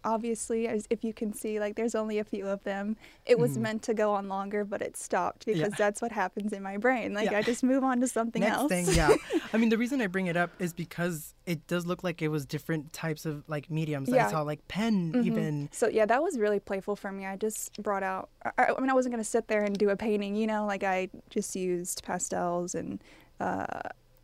obviously 0.03 0.67
as 0.67 0.87
if 0.89 1.03
you 1.03 1.13
can 1.13 1.31
see 1.33 1.59
like 1.59 1.75
there's 1.75 1.95
only 1.95 2.17
a 2.19 2.23
few 2.23 2.47
of 2.47 2.63
them 2.63 2.95
it 3.25 3.37
was 3.37 3.57
Mhm. 3.57 3.61
meant 3.61 3.83
to 3.83 3.93
go 3.93 4.11
on 4.13 4.27
longer 4.27 4.65
but 4.65 4.81
it 4.81 4.97
stopped 4.97 5.45
because 5.45 5.59
Yeah. 5.73 5.75
that's 5.77 6.01
what 6.01 6.11
happens 6.11 6.53
in 6.53 6.63
my 6.63 6.77
brain 6.77 7.13
like 7.13 7.29
Yeah. 7.31 7.37
i 7.37 7.41
just 7.41 7.63
move 7.63 7.83
on 7.83 7.99
to 8.01 8.07
something 8.07 8.41
Next 8.41 8.57
else 8.57 8.69
thing, 8.71 8.87
yeah. 8.93 9.13
I 9.53 9.57
mean, 9.57 9.69
the 9.69 9.77
reason 9.77 9.99
I 10.01 10.07
bring 10.07 10.27
it 10.27 10.37
up 10.37 10.49
is 10.59 10.73
because 10.73 11.33
it 11.45 11.67
does 11.67 11.85
look 11.85 12.03
like 12.03 12.21
it 12.21 12.29
was 12.29 12.45
different 12.45 12.93
types 12.93 13.25
of 13.25 13.43
like 13.49 13.69
mediums. 13.69 14.07
Yeah. 14.09 14.27
I 14.27 14.31
saw 14.31 14.41
like 14.41 14.65
pen 14.69 15.11
Mhm. 15.13 15.25
even. 15.25 15.69
So 15.73 15.87
yeah, 15.89 16.05
that 16.05 16.23
was 16.23 16.39
really 16.39 16.59
playful 16.59 16.95
for 16.95 17.11
me. 17.11 17.25
I 17.25 17.35
just 17.35 17.81
brought 17.83 18.01
out. 18.03 18.29
I, 18.57 18.67
I 18.75 18.79
mean, 18.79 18.89
I 18.89 18.93
wasn't 18.93 19.13
gonna 19.13 19.23
sit 19.25 19.47
there 19.49 19.63
and 19.63 19.77
do 19.77 19.89
a 19.89 19.97
painting, 19.97 20.35
you 20.35 20.47
know. 20.47 20.65
Like 20.65 20.83
I 20.83 21.09
just 21.29 21.55
used 21.55 22.03
pastels 22.03 22.73
and 22.75 23.03
uh, 23.41 23.65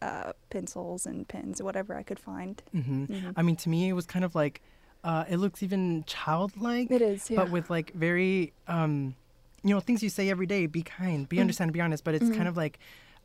uh, 0.02 0.32
pencils 0.50 1.06
and 1.06 1.28
pens, 1.28 1.62
whatever 1.62 1.96
I 1.98 2.04
could 2.04 2.20
find. 2.20 2.62
hmm 2.72 3.06
Mhm. 3.06 3.34
I 3.36 3.42
mean, 3.42 3.56
to 3.58 3.70
me, 3.70 3.90
it 3.90 3.94
was 3.94 4.06
kind 4.06 4.24
of 4.24 4.34
like, 4.36 4.62
uh, 5.04 5.24
it 5.30 5.38
looks 5.38 5.64
even 5.64 6.04
childlike. 6.06 6.92
It 6.92 7.02
is, 7.02 7.30
yeah. 7.30 7.38
but 7.38 7.50
with 7.50 7.70
like 7.70 7.94
very 7.94 8.54
um 8.68 9.16
you 9.64 9.74
know 9.74 9.80
things 9.80 10.02
you 10.04 10.10
say 10.10 10.30
every 10.30 10.46
day 10.46 10.66
be 10.68 10.82
kind 10.84 11.28
be 11.28 11.38
Mhm. 11.38 11.42
understanding 11.42 11.74
be 11.74 11.82
honest 11.82 12.04
but 12.04 12.14
it's 12.16 12.30
Mhm. 12.30 12.36
kind 12.38 12.48
of 12.48 12.56
like 12.56 12.78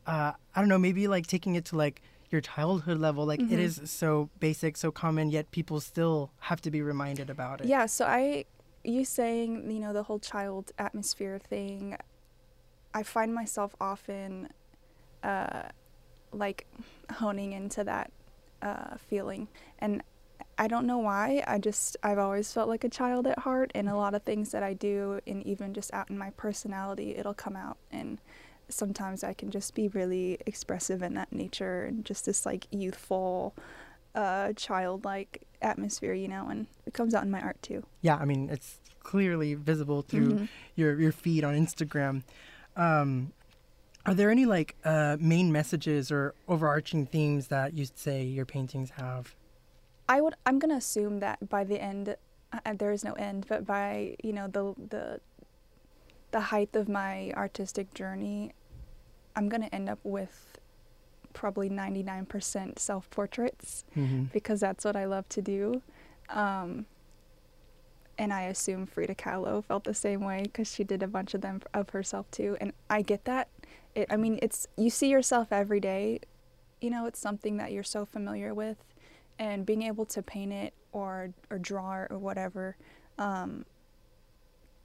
uh 0.07 0.31
i 0.55 0.59
don't 0.59 0.67
know 0.67 0.79
maybe 0.79 1.07
like 1.07 1.27
taking 1.27 1.53
it 1.55 1.63
to 1.63 1.77
like 1.77 2.01
your 2.31 2.41
childhood 2.41 2.97
level 2.97 3.23
like 3.25 3.39
it 3.39 3.59
Mhm. 3.59 3.59
is 3.59 3.81
so 3.85 4.29
basic 4.39 4.75
so 4.75 4.91
common 4.91 5.29
yet 5.29 5.49
people 5.51 5.79
still 5.79 6.31
have 6.39 6.59
to 6.59 6.71
be 6.71 6.81
reminded 6.81 7.29
about 7.29 7.61
it 7.61 7.67
Yeah, 7.67 7.85
so 7.85 8.05
I, 8.05 8.45
you 8.83 9.05
saying, 9.05 9.69
you 9.71 9.79
know, 9.79 9.93
the 9.93 10.03
whole 10.03 10.19
child 10.19 10.71
atmosphere 10.79 11.39
thing, 11.39 11.95
I 12.93 13.03
find 13.03 13.33
myself 13.33 13.75
often, 13.79 14.49
uh, 15.23 15.63
like 16.31 16.65
honing 17.21 17.53
into 17.53 17.83
that, 17.83 18.11
uh, 18.61 18.97
feeling. 18.97 19.47
And 19.79 20.03
I 20.63 20.67
don't 20.67 20.87
know 20.87 20.99
why. 20.99 21.43
I 21.45 21.57
just, 21.57 21.97
I've 22.03 22.17
always 22.17 22.53
felt 22.53 22.69
like 22.69 22.85
a 22.85 22.89
child 22.89 23.27
at 23.27 23.39
heart, 23.39 23.71
and 23.75 23.89
a 23.89 23.97
lot 23.97 24.13
of 24.15 24.23
things 24.23 24.51
that 24.51 24.63
I 24.63 24.73
do, 24.73 25.19
and 25.27 25.43
even 25.45 25.73
just 25.73 25.93
out 25.93 26.09
in 26.09 26.17
my 26.17 26.29
personality, 26.31 27.15
it'll 27.17 27.33
come 27.33 27.57
out. 27.57 27.77
And 27.91 28.19
sometimes 28.69 29.25
I 29.25 29.33
can 29.33 29.51
just 29.51 29.75
be 29.75 29.89
really 29.89 30.37
expressive 30.45 31.01
in 31.01 31.15
that 31.15 31.33
nature 31.33 31.83
and 31.83 32.05
just 32.05 32.25
this 32.25 32.45
like 32.45 32.67
youthful, 32.71 33.53
uh, 34.15 34.53
childlike 34.55 35.41
atmosphere, 35.61 36.13
you 36.13 36.29
know, 36.29 36.47
and 36.49 36.67
it 36.85 36.93
comes 36.93 37.13
out 37.13 37.23
in 37.25 37.31
my 37.31 37.41
art 37.41 37.61
too. 37.61 37.83
yeah 38.01 38.15
i 38.15 38.25
mean 38.25 38.49
it's 38.49 38.79
clearly 39.01 39.53
visible 39.53 40.01
through 40.01 40.35
Mhm. 40.35 40.47
your 40.75 40.99
your 40.99 41.11
feed 41.11 41.43
on 41.43 41.53
instagram 41.55 42.23
um 42.77 43.31
are 44.05 44.13
there 44.13 44.29
any 44.29 44.45
like 44.45 44.75
uh 44.85 45.15
main 45.19 45.51
messages 45.51 46.11
or 46.11 46.33
overarching 46.47 47.05
themes 47.05 47.47
that 47.47 47.73
you'd 47.73 47.97
say 47.97 48.23
your 48.23 48.45
paintings 48.45 48.91
have 48.91 49.35
I 50.13 50.21
would. 50.21 50.35
I'm 50.45 50.59
gonna 50.59 50.75
assume 50.75 51.21
that 51.21 51.49
by 51.49 51.63
the 51.63 51.81
end, 51.81 52.15
uh, 52.53 52.73
there 52.75 52.91
is 52.91 53.03
no 53.03 53.13
end, 53.13 53.47
but 53.49 53.65
by 53.65 54.15
you 54.23 54.31
know 54.31 54.45
the 54.47 54.75
the 54.89 55.19
the 56.29 56.39
height 56.39 56.75
of 56.75 56.87
my 56.87 57.31
artistic 57.31 57.95
journey, 57.95 58.53
I'm 59.35 59.49
gonna 59.49 59.69
end 59.71 59.89
up 59.89 59.97
with 60.03 60.59
probably 61.33 61.67
99% 61.67 62.77
self 62.77 63.09
portraits 63.09 63.85
mm-hmm. 63.97 64.25
because 64.25 64.59
that's 64.59 64.85
what 64.85 64.95
I 64.95 65.05
love 65.05 65.27
to 65.29 65.41
do. 65.41 65.81
Um, 66.29 66.85
and 68.19 68.31
I 68.31 68.43
assume 68.43 68.85
Frida 68.85 69.15
Kahlo 69.15 69.65
felt 69.65 69.83
the 69.83 69.95
same 69.95 70.23
way 70.23 70.43
because 70.43 70.71
she 70.71 70.83
did 70.83 71.01
a 71.01 71.07
bunch 71.07 71.33
of 71.33 71.41
them 71.41 71.59
of 71.73 71.89
herself 71.89 72.29
too. 72.29 72.55
And 72.61 72.71
I 72.87 73.01
get 73.01 73.25
that. 73.25 73.47
It, 73.95 74.05
I 74.11 74.17
mean, 74.17 74.37
it's 74.43 74.67
you 74.77 74.91
see 74.91 75.09
yourself 75.09 75.47
every 75.51 75.79
day. 75.79 76.19
You 76.81 76.91
know, 76.91 77.07
it's 77.07 77.19
something 77.19 77.57
that 77.57 77.71
you're 77.71 77.81
so 77.81 78.05
familiar 78.05 78.53
with, 78.53 78.77
and 79.39 79.65
being 79.65 79.83
able 79.83 80.05
to 80.05 80.21
paint 80.21 80.53
it 80.53 80.73
or 80.91 81.29
or 81.49 81.57
draw 81.57 82.05
or 82.09 82.17
whatever, 82.17 82.75
um, 83.17 83.65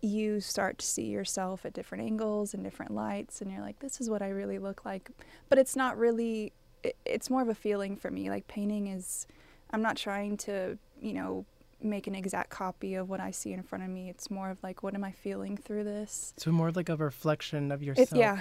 you 0.00 0.40
start 0.40 0.78
to 0.78 0.87
see 0.87 1.07
yourself 1.07 1.64
at 1.67 1.73
different 1.73 2.05
angles 2.05 2.55
and 2.55 2.62
different 2.62 2.95
lights, 2.95 3.40
and 3.40 3.50
you're 3.50 3.61
like, 3.62 3.81
this 3.81 4.00
is 4.00 4.09
what 4.09 4.23
I 4.23 4.28
really 4.31 4.59
look 4.59 4.85
like. 4.85 5.11
But 5.49 5.59
it's 5.59 5.76
not 5.76 5.99
really. 5.99 6.52
It, 6.83 6.97
it's 7.05 7.28
more 7.28 7.43
of 7.43 7.49
a 7.49 7.55
feeling 7.55 7.97
for 7.97 8.11
me. 8.11 8.31
Like 8.31 8.47
painting 8.49 8.87
is. 8.88 9.26
I'm 9.71 9.83
not 9.83 9.97
trying 9.97 10.38
to, 10.38 10.78
you 11.02 11.12
know, 11.12 11.45
make 11.83 12.07
an 12.07 12.14
exact 12.14 12.49
copy 12.49 12.95
of 12.95 13.11
what 13.11 13.21
I 13.21 13.31
see 13.31 13.52
in 13.52 13.62
front 13.62 13.85
of 13.85 13.90
me. 13.90 14.09
It's 14.09 14.31
more 14.31 14.49
of 14.50 14.62
like, 14.62 14.83
what 14.83 14.95
am 14.95 15.05
I 15.05 15.12
feeling 15.12 15.57
through 15.59 15.85
this? 15.85 16.33
so 16.38 16.50
more 16.50 16.69
of 16.69 16.76
like 16.76 16.88
a 16.88 16.97
reflection 16.97 17.71
of 17.71 17.83
yourself 17.83 18.09
It's 18.09 18.19
yeah, 18.19 18.40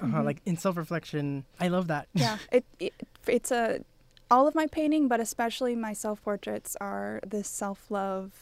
uh-huh, 0.00 0.18
mhm. 0.18 0.24
like 0.24 0.40
in 0.44 0.56
self-reflection 0.56 1.44
i 1.60 1.68
love 1.68 1.86
that 1.88 2.08
yeah. 2.14 2.38
It, 2.52 2.64
it 2.80 2.92
it's 3.26 3.50
a 3.52 3.84
all 4.30 4.46
of 4.48 4.54
my 4.54 4.66
painting, 4.66 5.08
but 5.08 5.20
especially 5.20 5.74
my 5.76 5.92
self 5.92 6.22
portraits 6.22 6.76
are 6.80 7.20
this 7.26 7.48
self 7.48 7.90
love 7.90 8.32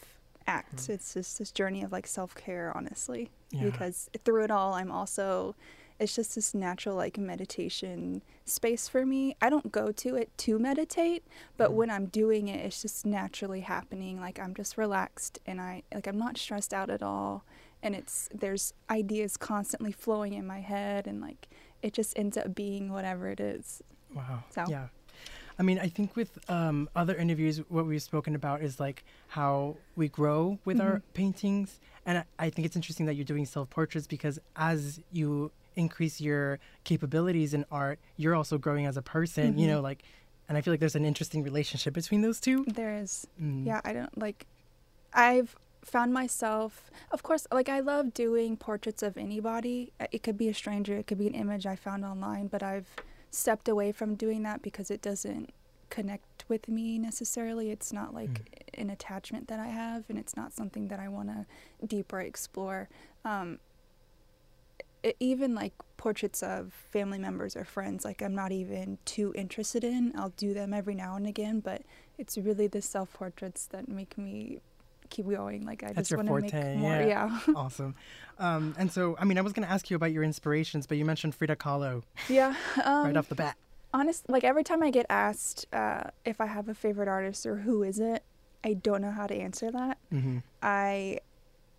act. 0.47 0.77
Mm. 0.77 0.91
It's 0.91 1.15
just 1.15 1.39
this 1.39 1.51
journey 1.53 1.83
of 1.83 1.93
like 1.93 2.07
self 2.07 2.35
care, 2.35 2.73
honestly. 2.77 3.31
Yeah. 3.51 3.65
Because 3.65 4.09
through 4.25 4.45
it 4.45 4.51
all, 4.51 4.75
I'm 4.75 4.91
also 4.91 5.55
it's 5.99 6.17
just 6.17 6.35
this 6.35 6.53
natural 6.53 6.97
like 6.97 7.17
meditation 7.19 8.23
space 8.45 8.89
for 8.89 9.07
me. 9.07 9.37
I 9.41 9.51
don't 9.51 9.71
go 9.71 9.93
to 9.93 10.17
it 10.17 10.37
to 10.39 10.59
meditate, 10.59 11.23
but 11.57 11.71
Mhm. 11.71 11.75
when 11.75 11.91
I'm 11.91 12.07
doing 12.07 12.49
it, 12.49 12.65
it's 12.65 12.83
just 12.83 13.07
naturally 13.07 13.61
happening. 13.61 14.19
Like 14.19 14.41
I'm 14.41 14.55
just 14.55 14.77
relaxed 14.77 15.39
and 15.47 15.61
I 15.61 15.83
like 15.95 16.07
I'm 16.09 16.19
not 16.19 16.39
stressed 16.39 16.73
out 16.75 16.91
at 16.91 17.03
all. 17.03 17.45
And 17.85 17.95
it's 17.95 18.29
there's 18.35 18.73
ideas 18.91 19.37
constantly 19.37 19.93
flowing 19.93 20.33
in 20.33 20.47
my 20.47 20.61
head 20.61 21.07
and 21.07 21.21
like 21.21 21.49
it 21.83 21.93
just 21.93 22.19
ends 22.19 22.37
up 22.37 22.55
being 22.55 22.91
whatever 22.93 23.29
it 23.29 23.39
is. 23.41 23.83
Wow. 24.15 24.45
So- 24.51 24.65
Yeah. 24.69 24.89
I 25.59 25.63
mean, 25.63 25.79
I 25.79 25.89
think 25.89 26.17
with 26.17 26.39
um, 26.51 26.89
other 26.97 27.15
interviews, 27.15 27.59
what 27.69 27.87
we've 27.87 28.03
spoken 28.03 28.35
about 28.35 28.63
is 28.63 28.81
like 28.81 29.05
how 29.29 29.77
we 29.97 30.09
grow 30.09 30.59
with 30.65 30.81
our 30.81 30.99
Mhm. 30.99 31.03
paintings. 31.15 31.81
And 32.07 32.19
I, 32.19 32.25
I 32.39 32.51
think 32.51 32.67
it's 32.67 32.77
interesting 32.77 33.07
that 33.07 33.15
you're 33.15 33.25
doing 33.25 33.47
self 33.47 33.71
portraits 33.71 34.07
because 34.07 34.39
as 34.57 35.01
you 35.13 35.53
increase 35.77 36.21
your 36.21 36.59
capabilities 36.85 37.55
in 37.55 37.65
art, 37.71 37.99
you're 38.17 38.35
also 38.35 38.59
growing 38.59 38.87
as 38.87 38.97
a 38.97 39.03
person, 39.03 39.59
you 39.59 39.67
Mhm. 39.67 39.71
know, 39.71 39.81
like, 39.81 40.03
and 40.49 40.59
I 40.59 40.61
feel 40.61 40.73
like 40.73 40.81
there's 40.81 40.97
an 40.97 41.05
interesting 41.05 41.43
relationship 41.43 41.95
between 41.95 42.23
those 42.23 42.41
two. 42.41 42.65
There 42.65 42.95
is 42.97 43.27
Mm. 43.41 43.67
Yeah, 43.67 43.81
I 43.85 43.93
don't 43.93 44.17
like. 44.19 44.47
I've 45.15 45.55
found 45.83 46.13
myself, 46.13 46.91
of 47.11 47.23
course, 47.23 47.47
like 47.53 47.69
I 47.69 47.81
love 47.81 48.15
doing 48.15 48.57
portraits 48.57 49.03
of 49.03 49.17
anybody. 49.17 49.93
It 50.11 50.23
could 50.23 50.39
be 50.39 50.49
a 50.49 50.55
stranger, 50.55 50.97
it 50.97 51.07
could 51.07 51.19
be 51.19 51.27
an 51.27 51.35
image 51.35 51.67
I 51.67 51.77
found 51.77 52.05
online, 52.05 52.47
but 52.49 52.63
I've 52.63 52.89
stepped 53.33 53.69
away 53.69 53.91
from 53.91 54.15
doing 54.15 54.43
that 54.45 54.63
because 54.63 54.91
it 54.91 55.03
doesn't 55.03 55.51
connect 55.91 56.45
with 56.49 56.69
me 56.69 56.99
necessarily. 56.99 57.71
It's 57.71 57.93
not 57.93 58.15
like 58.15 58.71
an 58.75 58.91
attachment 58.91 59.49
that 59.49 59.59
I 59.59 59.69
have, 59.69 60.05
and 60.09 60.19
it's 60.19 60.37
not 60.37 60.53
something 60.53 60.89
that 60.89 61.01
I 61.01 61.09
want 61.09 61.29
to 61.29 61.47
deeper 61.87 62.21
explore. 62.21 62.89
Um, 63.25 63.59
e- 65.05 65.13
even 65.21 65.55
like 65.55 65.73
portraits 65.97 66.43
of 66.43 66.73
family 66.91 67.19
members 67.19 67.57
or 67.57 67.65
friends, 67.65 68.05
like 68.05 68.23
I'm 68.23 68.35
not 68.35 68.53
even 68.53 68.99
too 69.05 69.33
interested 69.37 69.85
in. 69.85 70.13
I'll 70.17 70.33
do 70.37 70.55
them 70.55 70.73
every 70.73 70.95
now 70.95 71.17
and 71.17 71.27
again, 71.27 71.61
but 71.61 71.83
it's 72.19 72.39
really 72.39 72.67
the 72.67 72.83
self 72.83 73.13
portraits 73.13 73.67
that 73.67 73.89
make 73.89 74.17
me 74.17 74.61
keep 75.13 75.29
going. 75.29 75.65
Like 75.65 75.85
I 75.85 75.93
That's 75.93 76.09
just 76.09 76.17
want 76.17 76.29
to 76.29 76.59
make 76.59 76.77
more. 76.77 77.01
yeah. 77.01 77.39
Yeah. 77.47 77.55
awesome. 77.57 77.95
Um, 78.39 78.75
and 78.79 78.91
so, 78.91 79.15
I 79.21 79.25
mean, 79.25 79.39
I 79.39 79.43
was 79.43 79.53
going 79.53 79.67
to 79.67 79.73
ask 79.73 79.91
you 79.91 79.97
about 79.97 80.11
your 80.13 80.25
inspirations, 80.25 80.87
but 80.87 80.97
you 80.99 81.05
mentioned 81.05 81.35
Frida 81.35 81.57
Kahlo 81.57 82.03
Yeah. 82.29 82.55
Um, 82.85 83.05
right 83.07 83.17
off 83.17 83.29
the 83.29 83.35
bat. 83.37 83.57
honest 83.95 84.27
like 84.29 84.43
every 84.43 84.65
time 84.65 84.83
i 84.83 84.91
get 84.91 85.05
asked 85.11 85.67
uh, 85.73 86.05
if 86.25 86.41
i 86.41 86.47
have 86.47 86.67
a 86.69 86.75
favorite 86.75 87.09
artist 87.09 87.45
or 87.45 87.57
who 87.59 87.83
is 87.83 88.01
it 88.01 88.25
i 88.65 88.73
don't 88.73 89.03
know 89.03 89.11
how 89.11 89.27
to 89.27 89.35
answer 89.37 89.71
that 89.71 89.99
hmm 90.11 90.39
i 90.63 91.19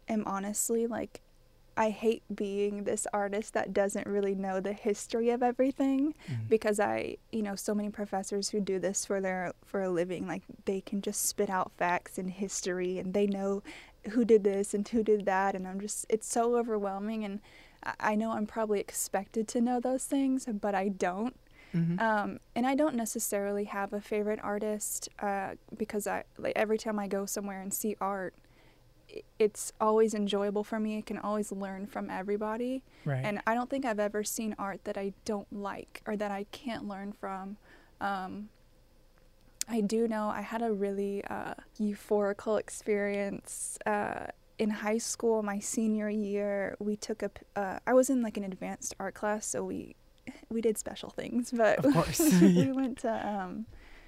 am 0.08 0.24
honestly 0.28 0.86
like 0.86 1.22
i 1.76 1.90
hate 1.90 2.24
being 2.34 2.84
this 2.84 3.08
artist 3.14 3.54
that 3.54 3.74
doesn't 3.74 4.06
really 4.08 4.36
know 4.36 4.60
the 4.60 4.74
history 4.74 5.30
of 5.30 5.42
everything 5.42 6.14
Mhm. 6.30 6.48
because 6.50 6.80
i 6.80 7.18
you 7.32 7.42
know 7.42 7.56
so 7.56 7.74
many 7.74 7.90
professors 7.90 8.50
who 8.50 8.60
do 8.60 8.80
this 8.80 9.06
for 9.06 9.20
their 9.22 9.54
for 9.66 9.82
a 9.82 9.90
living 9.90 10.28
like 10.28 10.44
they 10.66 10.82
can 10.82 11.02
just 11.02 11.26
spit 11.26 11.50
out 11.50 11.72
facts 11.78 12.18
and 12.18 12.30
history 12.32 12.98
and 13.00 13.14
they 13.14 13.26
know 13.28 13.64
who 14.12 14.24
did 14.26 14.44
this 14.44 14.74
and 14.74 14.88
who 14.90 15.04
did 15.04 15.26
that 15.26 15.56
and 15.56 15.68
i'm 15.68 15.80
just 15.80 16.06
it's 16.10 16.28
so 16.28 16.56
overwhelming 16.58 17.24
and 17.24 17.40
I- 18.00 18.16
know 18.16 18.32
i'm 18.32 18.46
probably 18.48 18.80
expected 18.80 19.48
to 19.50 19.62
know 19.62 19.80
those 19.80 20.06
things 20.06 20.46
but 20.62 20.76
i 20.76 20.90
don't 20.90 21.36
hmm 21.72 21.98
um, 22.00 22.40
and 22.56 22.68
I 22.68 22.76
don't 22.76 22.94
necessarily 22.96 23.64
have 23.64 23.94
a 23.94 24.00
favorite 24.02 24.40
artist 24.44 25.10
uh, 25.20 25.56
because 25.76 26.06
I 26.06 26.24
like 26.38 26.54
every 26.56 26.78
time 26.78 27.00
I 27.00 27.08
go 27.08 27.26
somewhere 27.26 27.62
and 27.64 27.74
see 27.74 27.96
art, 28.00 28.36
it's 29.40 29.74
always 29.80 30.14
enjoyable 30.14 30.64
for 30.64 30.80
me. 30.80 30.98
I 30.98 31.02
can 31.02 31.18
always 31.18 31.52
learn 31.52 31.88
from 31.88 32.10
everybody, 32.10 32.84
right. 33.06 33.24
and 33.24 33.42
I 33.46 33.54
don't 33.54 33.70
think 33.70 33.86
I've 33.86 34.00
ever 34.00 34.24
seen 34.24 34.56
art 34.58 34.84
that 34.86 34.98
I 34.98 35.14
don't 35.26 35.52
like 35.52 36.02
or 36.08 36.16
that 36.18 36.32
I 36.32 36.46
can't 36.52 36.88
learn 36.88 37.12
from. 37.14 37.58
Um, 38.02 38.50
I 39.68 39.82
do 39.82 40.08
know 40.08 40.30
I 40.30 40.42
had 40.42 40.62
a 40.62 40.72
really 40.72 41.24
uh, 41.26 41.54
euphorical 41.80 42.60
experience 42.60 43.78
uh, 43.86 44.28
in 44.60 44.70
high 44.70 44.98
school. 44.98 45.42
My 45.44 45.60
senior 45.60 46.10
year, 46.10 46.76
we 46.80 46.96
took 46.96 47.24
a. 47.24 47.32
Uh, 47.56 47.80
I 47.88 47.94
was 47.94 48.10
in 48.10 48.22
like 48.22 48.38
an 48.38 48.44
advanced 48.44 48.96
art 49.00 49.14
class, 49.14 49.46
so 49.46 49.64
we 49.64 49.96
we 50.50 50.62
did 50.62 50.78
special 50.78 51.10
things, 51.10 51.52
but 51.52 51.84
Of 51.86 51.94
course. 51.94 52.20
we 52.42 52.72
went 52.74 53.00
to. 53.00 53.28
Um, 53.28 53.66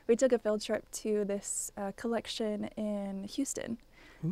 we 0.07 0.15
took 0.15 0.31
a 0.31 0.39
field 0.39 0.61
trip 0.61 0.89
to 0.91 1.25
this 1.25 1.71
uh, 1.77 1.91
collection 1.95 2.65
in 2.77 3.23
Houston. 3.23 3.79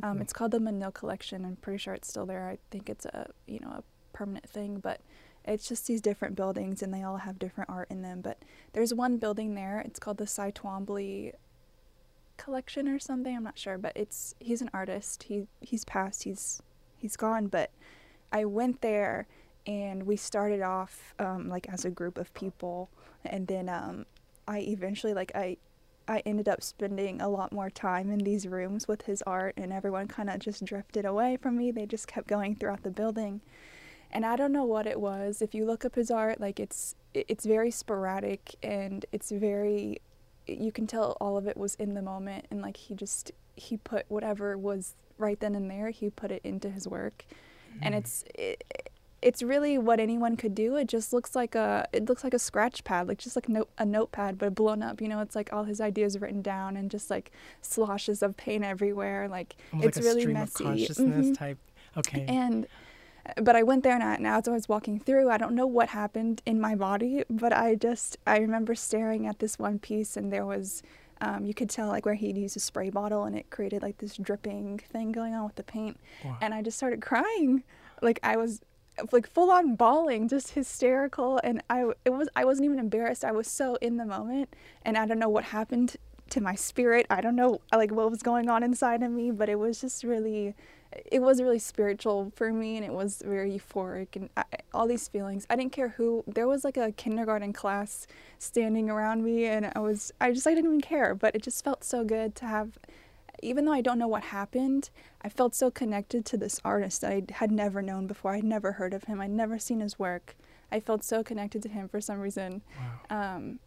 Um, 0.02 0.22
it's 0.22 0.34
called 0.34 0.52
the 0.52 0.60
Menil 0.60 0.94
Collection. 0.94 1.46
I'm 1.46 1.58
pretty 1.58 1.78
sure 1.78 1.94
it's 1.94 2.08
still 2.08 2.26
there. 2.26 2.50
I 2.50 2.58
think 2.72 2.90
it's 2.90 3.06
a 3.06 3.30
you 3.48 3.60
know 3.60 3.70
a 3.70 3.84
permanent 4.14 4.50
thing, 4.50 4.80
but 4.80 5.02
it's 5.46 5.68
just 5.68 5.88
these 5.88 6.02
different 6.02 6.36
buildings 6.36 6.82
and 6.82 6.94
they 6.94 7.04
all 7.04 7.18
have 7.18 7.38
different 7.38 7.70
art 7.70 7.90
in 7.92 8.02
them. 8.02 8.22
But 8.22 8.40
there's 8.72 8.94
one 8.94 9.18
building 9.18 9.56
there. 9.56 9.80
It's 9.86 10.00
called 10.00 10.18
the 10.18 10.28
Cy 10.28 10.52
Twombly 10.52 11.34
Collection 12.38 12.88
or 12.88 13.00
something. 13.00 13.36
I'm 13.36 13.44
not 13.44 13.60
sure, 13.60 13.78
but 13.78 13.92
it's 13.96 14.36
he's 14.40 14.62
an 14.62 14.70
artist. 14.74 15.24
He 15.24 15.48
he's 15.62 15.86
passed. 15.86 16.24
He's 16.24 16.62
he's 16.98 17.18
gone. 17.18 17.48
But 17.48 17.72
I 18.32 18.46
went 18.46 18.82
there 18.82 19.28
and 19.66 20.04
we 20.04 20.16
started 20.16 20.62
off 20.62 21.14
um, 21.20 21.50
like 21.50 21.68
as 21.70 21.86
a 21.86 21.90
group 21.90 22.18
of 22.18 22.34
people, 22.34 22.90
and 23.26 23.48
then 23.48 23.70
um, 23.70 24.06
I 24.48 24.60
eventually 24.60 25.14
like 25.14 25.32
I 25.36 25.58
I 26.08 26.22
ended 26.26 26.50
up 26.50 26.62
spending 26.62 27.22
a 27.22 27.30
lot 27.30 27.52
more 27.52 27.70
time 27.70 28.12
in 28.12 28.20
these 28.20 28.48
rooms 28.48 28.88
with 28.88 29.04
his 29.04 29.22
art, 29.24 29.54
and 29.58 29.72
everyone 29.72 30.08
kind 30.08 30.30
of 30.30 30.40
just 30.40 30.64
drifted 30.66 31.06
away 31.06 31.38
from 31.38 31.58
me. 31.58 31.72
They 31.72 31.86
just 31.86 32.08
kept 32.08 32.28
going 32.28 32.56
throughout 32.56 32.84
the 32.84 32.92
building, 32.92 33.42
and 34.12 34.26
I 34.26 34.36
don't 34.36 34.52
know 34.52 34.66
what 34.66 34.86
it 34.88 35.00
was. 35.00 35.42
If 35.42 35.56
you 35.56 35.66
look 35.66 35.86
up 35.86 35.96
his 35.96 36.12
art, 36.12 36.40
like 36.40 36.60
it's 36.60 36.96
it's 37.14 37.46
very 37.46 37.70
sporadic 37.72 38.56
and 38.64 39.06
it's 39.12 39.30
very 39.32 40.00
you 40.48 40.72
can 40.72 40.88
tell 40.88 41.16
all 41.22 41.38
of 41.38 41.48
it 41.48 41.56
was 41.56 41.76
in 41.76 41.94
the 41.94 42.02
moment, 42.02 42.46
and 42.52 42.62
like 42.62 42.78
he 42.78 42.94
just 42.96 43.32
he 43.56 43.78
put 43.78 44.06
whatever 44.10 44.58
was 44.58 44.96
right 45.18 45.40
then 45.40 45.56
and 45.56 45.70
there, 45.70 45.90
he 45.92 46.10
put 46.10 46.32
it 46.32 46.42
into 46.44 46.70
his 46.70 46.88
work, 46.88 47.24
and 47.82 47.94
Mm. 47.96 47.98
it's 48.00 48.24
it, 48.36 48.64
it's 49.24 49.42
really 49.42 49.78
what 49.78 50.00
anyone 50.00 50.36
could 50.38 50.54
do. 50.54 50.76
It 50.76 50.88
just 50.88 51.14
looks 51.14 51.36
like 51.36 51.56
a 51.56 51.88
it 51.94 52.08
looks 52.10 52.24
like 52.24 52.34
a 52.34 52.40
scratch 52.40 52.84
pad, 52.84 53.08
like 53.08 53.18
just 53.18 53.36
like 53.36 53.48
note, 53.50 53.70
a 53.78 53.86
notepad 53.86 54.38
but 54.38 54.54
blown 54.54 54.84
up. 54.84 55.02
You 55.02 55.08
know, 55.08 55.22
it's 55.22 55.36
like 55.36 55.52
all 55.54 55.64
his 55.64 55.80
ideas 55.82 56.20
written 56.20 56.42
down 56.42 56.76
and 56.78 56.92
just 56.92 57.10
like 57.10 57.32
sloshes 57.62 58.22
of 58.22 58.36
paint 58.38 58.64
everywhere. 58.64 59.28
Like 59.30 59.56
Almost 59.72 59.88
it's 59.88 59.98
like 59.98 60.06
really 60.06 60.26
messy. 60.34 60.64
consciousness 60.64 61.28
Mhm. 61.28 61.38
type. 61.38 61.58
Okay. 61.98 62.26
And 62.28 62.68
but 63.42 63.56
I 63.56 63.64
went 63.64 63.84
there 63.84 63.94
and, 63.94 64.04
I, 64.04 64.16
and 64.16 64.28
as 64.28 64.50
I 64.50 64.52
was 64.52 64.68
walking 64.68 65.00
through, 65.00 65.30
I 65.30 65.38
don't 65.38 65.56
know 65.56 65.66
what 65.66 65.90
happened 65.90 66.42
in 66.46 66.60
my 66.60 66.76
body, 66.76 67.24
but 67.30 67.54
I 67.54 67.76
just 67.76 68.18
I 68.28 68.38
remember 68.40 68.76
staring 68.76 69.26
at 69.26 69.40
this 69.40 69.58
one 69.58 69.80
piece 69.80 70.18
and 70.18 70.32
there 70.34 70.46
was 70.46 70.84
um, 71.22 71.46
you 71.46 71.54
could 71.54 71.70
tell 71.70 71.88
like 71.88 72.06
where 72.06 72.16
he'd 72.16 72.38
use 72.38 72.58
a 72.58 72.60
spray 72.60 72.90
bottle 72.90 73.24
and 73.24 73.34
it 73.38 73.50
created 73.50 73.82
like 73.82 74.00
this 74.00 74.18
dripping 74.18 74.80
thing 74.80 75.14
going 75.14 75.34
on 75.34 75.46
with 75.46 75.56
the 75.56 75.64
paint 75.64 75.98
Wow. 76.26 76.38
and 76.42 76.54
I 76.54 76.62
just 76.62 76.76
started 76.76 77.02
crying. 77.02 77.64
Like 78.02 78.20
I 78.24 78.36
was 78.36 78.60
like 79.12 79.28
full 79.28 79.52
on 79.52 79.76
bawling, 79.76 80.28
just 80.28 80.52
hysterical 80.52 81.40
and 81.44 81.64
I 81.70 81.92
it 82.06 82.12
was 82.12 82.30
I 82.36 82.46
wasn't 82.46 82.66
even 82.66 82.80
embarrassed. 82.80 83.26
I 83.26 83.32
was 83.32 83.48
so 83.48 83.76
in 83.76 83.98
the 83.98 84.06
moment 84.06 84.56
and 84.84 84.98
I 84.98 85.06
don't 85.06 85.20
know 85.20 85.30
what 85.30 85.46
happened 85.46 85.96
to 86.30 86.42
my 86.42 86.56
spirit. 86.56 87.06
I 87.10 87.22
don't 87.22 87.36
know 87.36 87.62
like 87.74 87.92
what 87.92 88.10
was 88.10 88.24
going 88.24 88.50
on 88.50 88.64
inside 88.64 89.04
of 89.04 89.12
me, 89.12 89.32
but 89.32 89.50
it 89.50 89.60
was 89.60 89.82
just 89.82 90.04
really 90.04 90.56
it 91.12 91.22
was 91.22 91.42
really 91.42 91.60
spiritual 91.60 92.32
for 92.36 92.54
me 92.54 92.78
and 92.78 92.86
it 92.86 92.94
was 92.94 93.24
very 93.26 93.52
euphoric 93.52 94.16
and 94.16 94.30
I, 94.38 94.44
all 94.74 94.88
these 94.88 95.08
feelings. 95.08 95.48
I 95.50 95.56
didn't 95.56 95.72
care 95.72 95.90
who 95.90 96.24
there 96.28 96.48
was 96.48 96.64
like 96.64 96.78
a 96.78 96.92
kindergarten 96.92 97.52
class 97.54 98.06
standing 98.38 98.90
around 98.90 99.24
me 99.24 99.46
and 99.46 99.72
I 99.76 99.80
was 99.80 100.12
I 100.22 100.32
just 100.32 100.46
I 100.46 100.54
didn't 100.54 100.70
even 100.70 100.82
care, 100.82 101.16
but 101.16 101.36
it 101.36 101.42
just 101.42 101.64
felt 101.64 101.84
so 101.84 102.04
good 102.04 102.36
to 102.36 102.46
have 102.46 102.78
even 103.44 103.66
though 103.66 103.74
I 103.74 103.82
don't 103.82 104.00
know 104.00 104.08
what 104.08 104.24
happened, 104.24 104.90
I 105.22 105.30
felt 105.30 105.54
so 105.56 105.70
connected 105.70 106.26
to 106.26 106.38
this 106.38 106.60
artist 106.64 107.02
that 107.02 107.12
I 107.12 107.24
had 107.34 107.52
never 107.52 107.82
known 107.82 108.08
before. 108.08 108.32
I'd 108.32 108.44
never 108.44 108.74
heard 108.74 108.94
of 108.94 109.06
him. 109.06 109.22
I'd 109.22 109.32
never 109.32 109.60
seen 109.60 109.82
his 109.82 110.00
work. 110.00 110.36
I 110.72 110.80
felt 110.80 111.04
so 111.04 111.24
connected 111.24 111.62
to 111.64 111.70
him 111.70 111.88
for 111.88 112.02
some 112.02 112.20
reason. 112.20 112.62
wow. 113.10 113.36
Um, 113.36 113.60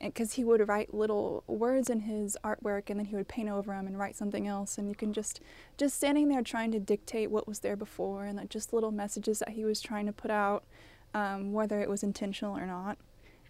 because 0.00 0.34
he 0.34 0.44
would 0.44 0.66
write 0.68 0.94
little 0.94 1.42
words 1.46 1.90
in 1.90 2.00
his 2.00 2.36
artwork 2.44 2.88
and 2.88 3.00
then 3.00 3.06
he 3.06 3.16
would 3.16 3.26
paint 3.26 3.48
over 3.48 3.72
them 3.72 3.86
and 3.86 3.98
write 3.98 4.16
something 4.16 4.46
else 4.46 4.78
and 4.78 4.88
you 4.88 4.94
can 4.94 5.12
just 5.12 5.40
just 5.76 5.96
standing 5.96 6.28
there 6.28 6.42
trying 6.42 6.70
to 6.70 6.78
dictate 6.78 7.30
what 7.30 7.48
was 7.48 7.58
there 7.60 7.74
before 7.74 8.24
and 8.24 8.38
like 8.38 8.48
just 8.48 8.72
little 8.72 8.92
messages 8.92 9.40
that 9.40 9.50
he 9.50 9.64
was 9.64 9.80
trying 9.80 10.06
to 10.06 10.12
put 10.12 10.30
out 10.30 10.62
um, 11.14 11.52
whether 11.52 11.80
it 11.80 11.88
was 11.88 12.04
intentional 12.04 12.56
or 12.56 12.64
not 12.64 12.96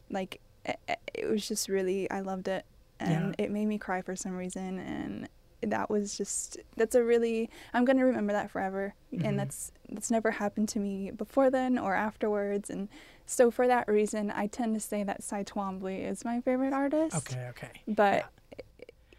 like 0.08 0.40
it, 0.64 0.78
it 1.12 1.28
was 1.28 1.46
just 1.46 1.68
really 1.68 2.10
i 2.10 2.20
loved 2.20 2.48
it 2.48 2.64
and 3.00 3.34
it 3.38 3.50
made 3.50 3.66
me 3.66 3.78
cry 3.78 4.00
for 4.02 4.16
some 4.16 4.34
reason 4.34 4.78
and 4.78 5.28
that 5.62 5.90
was 5.90 6.16
just 6.16 6.56
that's 6.76 6.94
a 6.94 7.02
really 7.02 7.50
i'm 7.74 7.84
going 7.84 7.98
to 7.98 8.04
remember 8.04 8.32
that 8.32 8.50
forever 8.50 8.94
Mhm. 9.12 9.24
and 9.24 9.38
that's 9.38 9.72
that's 9.88 10.10
never 10.10 10.30
happened 10.32 10.68
to 10.70 10.78
me 10.78 11.10
before 11.10 11.50
then 11.50 11.78
or 11.78 11.94
afterwards 11.94 12.70
and 12.70 12.88
so 13.26 13.50
for 13.50 13.66
that 13.66 13.88
reason 13.88 14.30
i 14.30 14.46
tend 14.46 14.74
to 14.74 14.80
say 14.80 15.02
that 15.02 15.22
cy 15.22 15.42
twombly 15.44 16.08
is 16.08 16.24
my 16.24 16.40
favorite 16.40 16.72
artist 16.72 17.16
Okay. 17.16 17.46
Okay. 17.50 17.70
but 17.88 18.26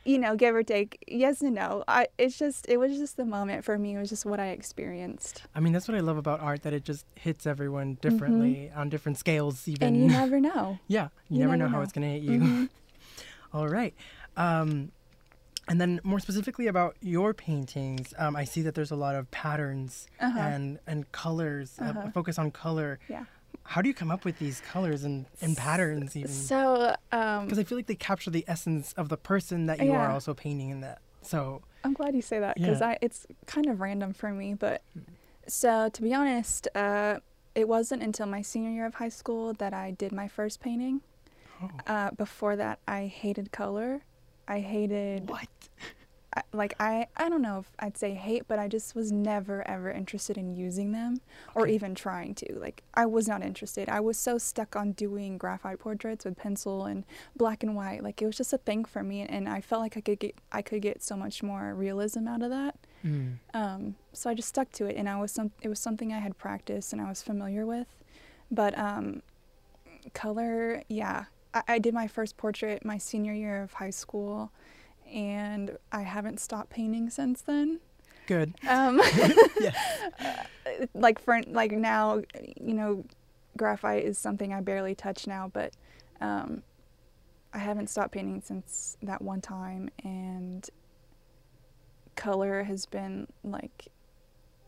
you 0.06 0.18
know 0.18 0.36
give 0.36 0.56
or 0.56 0.64
take 0.64 1.04
yes 1.08 1.42
and 1.42 1.56
no 1.56 1.84
i 1.88 2.08
it's 2.18 2.38
just 2.38 2.68
it 2.70 2.78
was 2.78 2.98
just 2.98 3.18
the 3.18 3.26
moment 3.26 3.66
for 3.66 3.78
me 3.78 3.96
it 3.96 4.00
was 4.00 4.10
just 4.10 4.26
what 4.26 4.40
i 4.40 4.48
experienced 4.48 5.44
I 5.54 5.60
mean, 5.60 5.74
that's 5.74 5.88
what 5.90 5.98
I 5.98 6.00
love 6.00 6.18
about 6.18 6.40
art 6.40 6.64
that 6.64 6.72
it 6.74 6.86
just 6.86 7.06
hits 7.16 7.46
everyone 7.46 7.98
differently 8.02 8.72
on 8.74 8.88
different 8.90 9.18
scales. 9.18 9.68
Even 9.68 9.94
Mm-hmm. 9.94 10.04
and 10.04 10.12
you 10.14 10.18
never 10.18 10.40
know 10.40 10.80
yeah, 10.88 11.10
you, 11.28 11.36
you 11.36 11.40
never, 11.40 11.58
never 11.58 11.58
know, 11.58 11.68
how 11.70 11.78
know. 11.80 11.84
it's 11.84 11.92
gonna 11.92 12.08
hit 12.08 12.24
you. 12.24 12.40
Mhm. 12.40 12.70
All 13.54 13.68
right. 13.68 13.94
Um, 14.38 14.92
and 15.70 15.80
then 15.80 16.00
more 16.04 16.20
specifically 16.20 16.68
about 16.68 16.96
your 17.02 17.34
paintings, 17.34 18.14
um, 18.18 18.36
I 18.36 18.44
see 18.44 18.62
that 18.64 18.74
there's 18.76 18.92
a 18.92 18.96
lot 18.96 19.16
of 19.16 19.30
patterns 19.32 20.08
Uh-huh. 20.20 20.40
and 20.40 20.80
and 20.88 21.10
colors, 21.12 21.78
uh, 21.80 21.86
Uh-huh. 21.86 22.02
a 22.08 22.12
focus 22.12 22.38
on 22.40 22.52
color. 22.52 23.00
yeah 23.08 23.26
How 23.64 23.82
do 23.84 23.88
you 23.88 23.94
come 23.94 24.10
up 24.12 24.26
with 24.26 24.38
these 24.40 24.60
colors 24.62 25.04
and, 25.04 25.26
and 25.42 25.56
patterns 25.56 26.16
even? 26.16 26.32
so 26.32 26.96
um 27.12 27.46
Because 27.46 27.60
I 27.60 27.64
feel 27.64 27.78
like 27.78 27.88
they 27.88 27.96
capture 27.96 28.32
the 28.32 28.46
essence 28.48 28.94
of 28.94 29.10
the 29.10 29.18
person 29.18 29.68
that 29.68 29.80
you 29.80 29.94
are 29.94 30.10
also 30.12 30.34
painting 30.34 30.70
in 30.70 30.82
that. 30.82 31.00
So 31.22 31.62
I'm 31.84 31.94
glad 31.94 32.16
you 32.16 32.22
say 32.22 32.40
that 32.40 32.56
because 32.56 32.82
Yeah. 32.82 32.90
I 32.90 32.98
it's 33.02 33.26
kind 33.46 33.68
of 33.68 33.80
random 33.80 34.12
for 34.14 34.32
me. 34.32 34.54
But 34.56 34.82
so 35.48 35.90
to 35.90 36.02
be 36.02 36.14
honest, 36.14 36.68
uh, 36.76 37.20
it 37.56 37.68
wasn't 37.68 38.02
until 38.04 38.26
my 38.26 38.42
senior 38.42 38.72
year 38.72 38.86
of 38.86 38.96
high 38.96 39.10
school 39.10 39.54
that 39.54 39.74
I 39.74 39.92
did 39.92 40.12
my 40.12 40.28
first 40.28 40.60
painting. 40.62 41.02
oh, 41.62 41.70
Uh, 41.88 42.12
before 42.12 42.56
that, 42.56 42.80
I 42.88 43.06
hated 43.08 43.52
color. 43.52 44.02
I 44.50 44.60
hated 44.60 45.30
what? 45.30 45.48
I, 46.36 46.44
like 46.54 46.76
I 46.80 47.08
I 47.18 47.28
don't 47.28 47.42
know 47.42 47.60
if 47.60 47.72
I'd 47.80 47.98
say 47.98 48.14
hate, 48.14 48.44
but 48.48 48.60
I 48.60 48.68
just 48.68 48.94
was 48.96 49.12
never 49.12 49.68
ever 49.68 49.90
interested 49.90 50.38
in 50.38 50.56
using 50.56 50.92
them 50.92 51.22
or 51.56 51.64
Okay. 51.64 51.74
even 51.74 51.96
trying 51.96 52.36
to. 52.36 52.54
Like 52.60 52.84
I 52.94 53.08
was 53.08 53.28
not 53.28 53.42
interested. 53.44 53.90
I 53.90 54.00
was 54.00 54.16
so 54.18 54.38
stuck 54.38 54.76
on 54.76 54.92
doing 54.92 55.40
graphite 55.40 55.80
portraits 55.80 56.26
with 56.26 56.38
pencil 56.38 56.86
and 56.86 57.04
black 57.36 57.64
and 57.64 57.76
white. 57.76 58.04
Like 58.04 58.22
it 58.22 58.28
was 58.28 58.38
just 58.38 58.54
a 58.54 58.60
thing 58.60 58.86
for 58.86 59.02
me, 59.02 59.22
and 59.24 59.50
I 59.50 59.60
felt 59.62 59.82
like 59.82 59.98
I 59.98 60.02
could 60.02 60.20
get 60.20 60.36
I 60.52 60.62
could 60.62 60.84
get 60.84 61.02
so 61.02 61.16
much 61.16 61.42
more 61.42 61.74
realism 61.74 62.28
out 62.28 62.44
of 62.44 62.52
that. 62.52 62.76
Mm. 63.04 63.38
Um, 63.56 63.96
so 64.14 64.30
I 64.30 64.36
just 64.36 64.50
stuck 64.50 64.72
to 64.74 64.86
it, 64.86 64.98
and 64.98 65.10
I 65.10 65.20
was 65.20 65.32
some. 65.32 65.52
It 65.64 65.70
was 65.70 65.80
something 65.80 66.14
I 66.14 66.20
had 66.20 66.38
practiced 66.38 66.94
and 66.94 67.02
I 67.02 67.10
was 67.10 67.24
familiar 67.24 67.66
with. 67.66 67.88
But 68.52 68.78
um, 68.78 69.24
color, 70.14 70.84
yeah, 70.90 71.26
I, 71.54 71.64
I 71.68 71.80
did 71.80 71.94
my 71.94 72.08
first 72.08 72.38
portrait 72.38 72.86
my 72.86 72.98
senior 72.98 73.34
year 73.34 73.62
of 73.62 73.74
high 73.74 73.90
school, 73.90 74.52
and 75.12 75.78
I 75.92 76.02
haven't 76.02 76.40
stopped 76.40 76.70
painting 76.70 77.10
since 77.10 77.42
then. 77.42 77.80
Good. 78.28 78.54
Um, 78.68 79.02
Yes. 79.60 79.76
uh, 80.20 80.86
like 80.94 81.20
for 81.20 81.42
like 81.48 81.72
now, 81.72 82.22
you 82.60 82.74
know, 82.74 83.04
graphite 83.58 84.04
is 84.06 84.18
something 84.18 84.54
I 84.54 84.62
barely 84.62 84.96
touch 84.96 85.28
now, 85.28 85.50
but 85.52 85.74
um, 86.22 86.64
I 87.54 87.58
haven't 87.60 87.90
stopped 87.90 88.12
painting 88.14 88.42
since 88.42 88.98
that 89.02 89.22
one 89.22 89.42
time, 89.42 89.90
and 90.04 90.70
color 92.16 92.64
has 92.64 92.86
been 92.86 93.28
like 93.44 93.88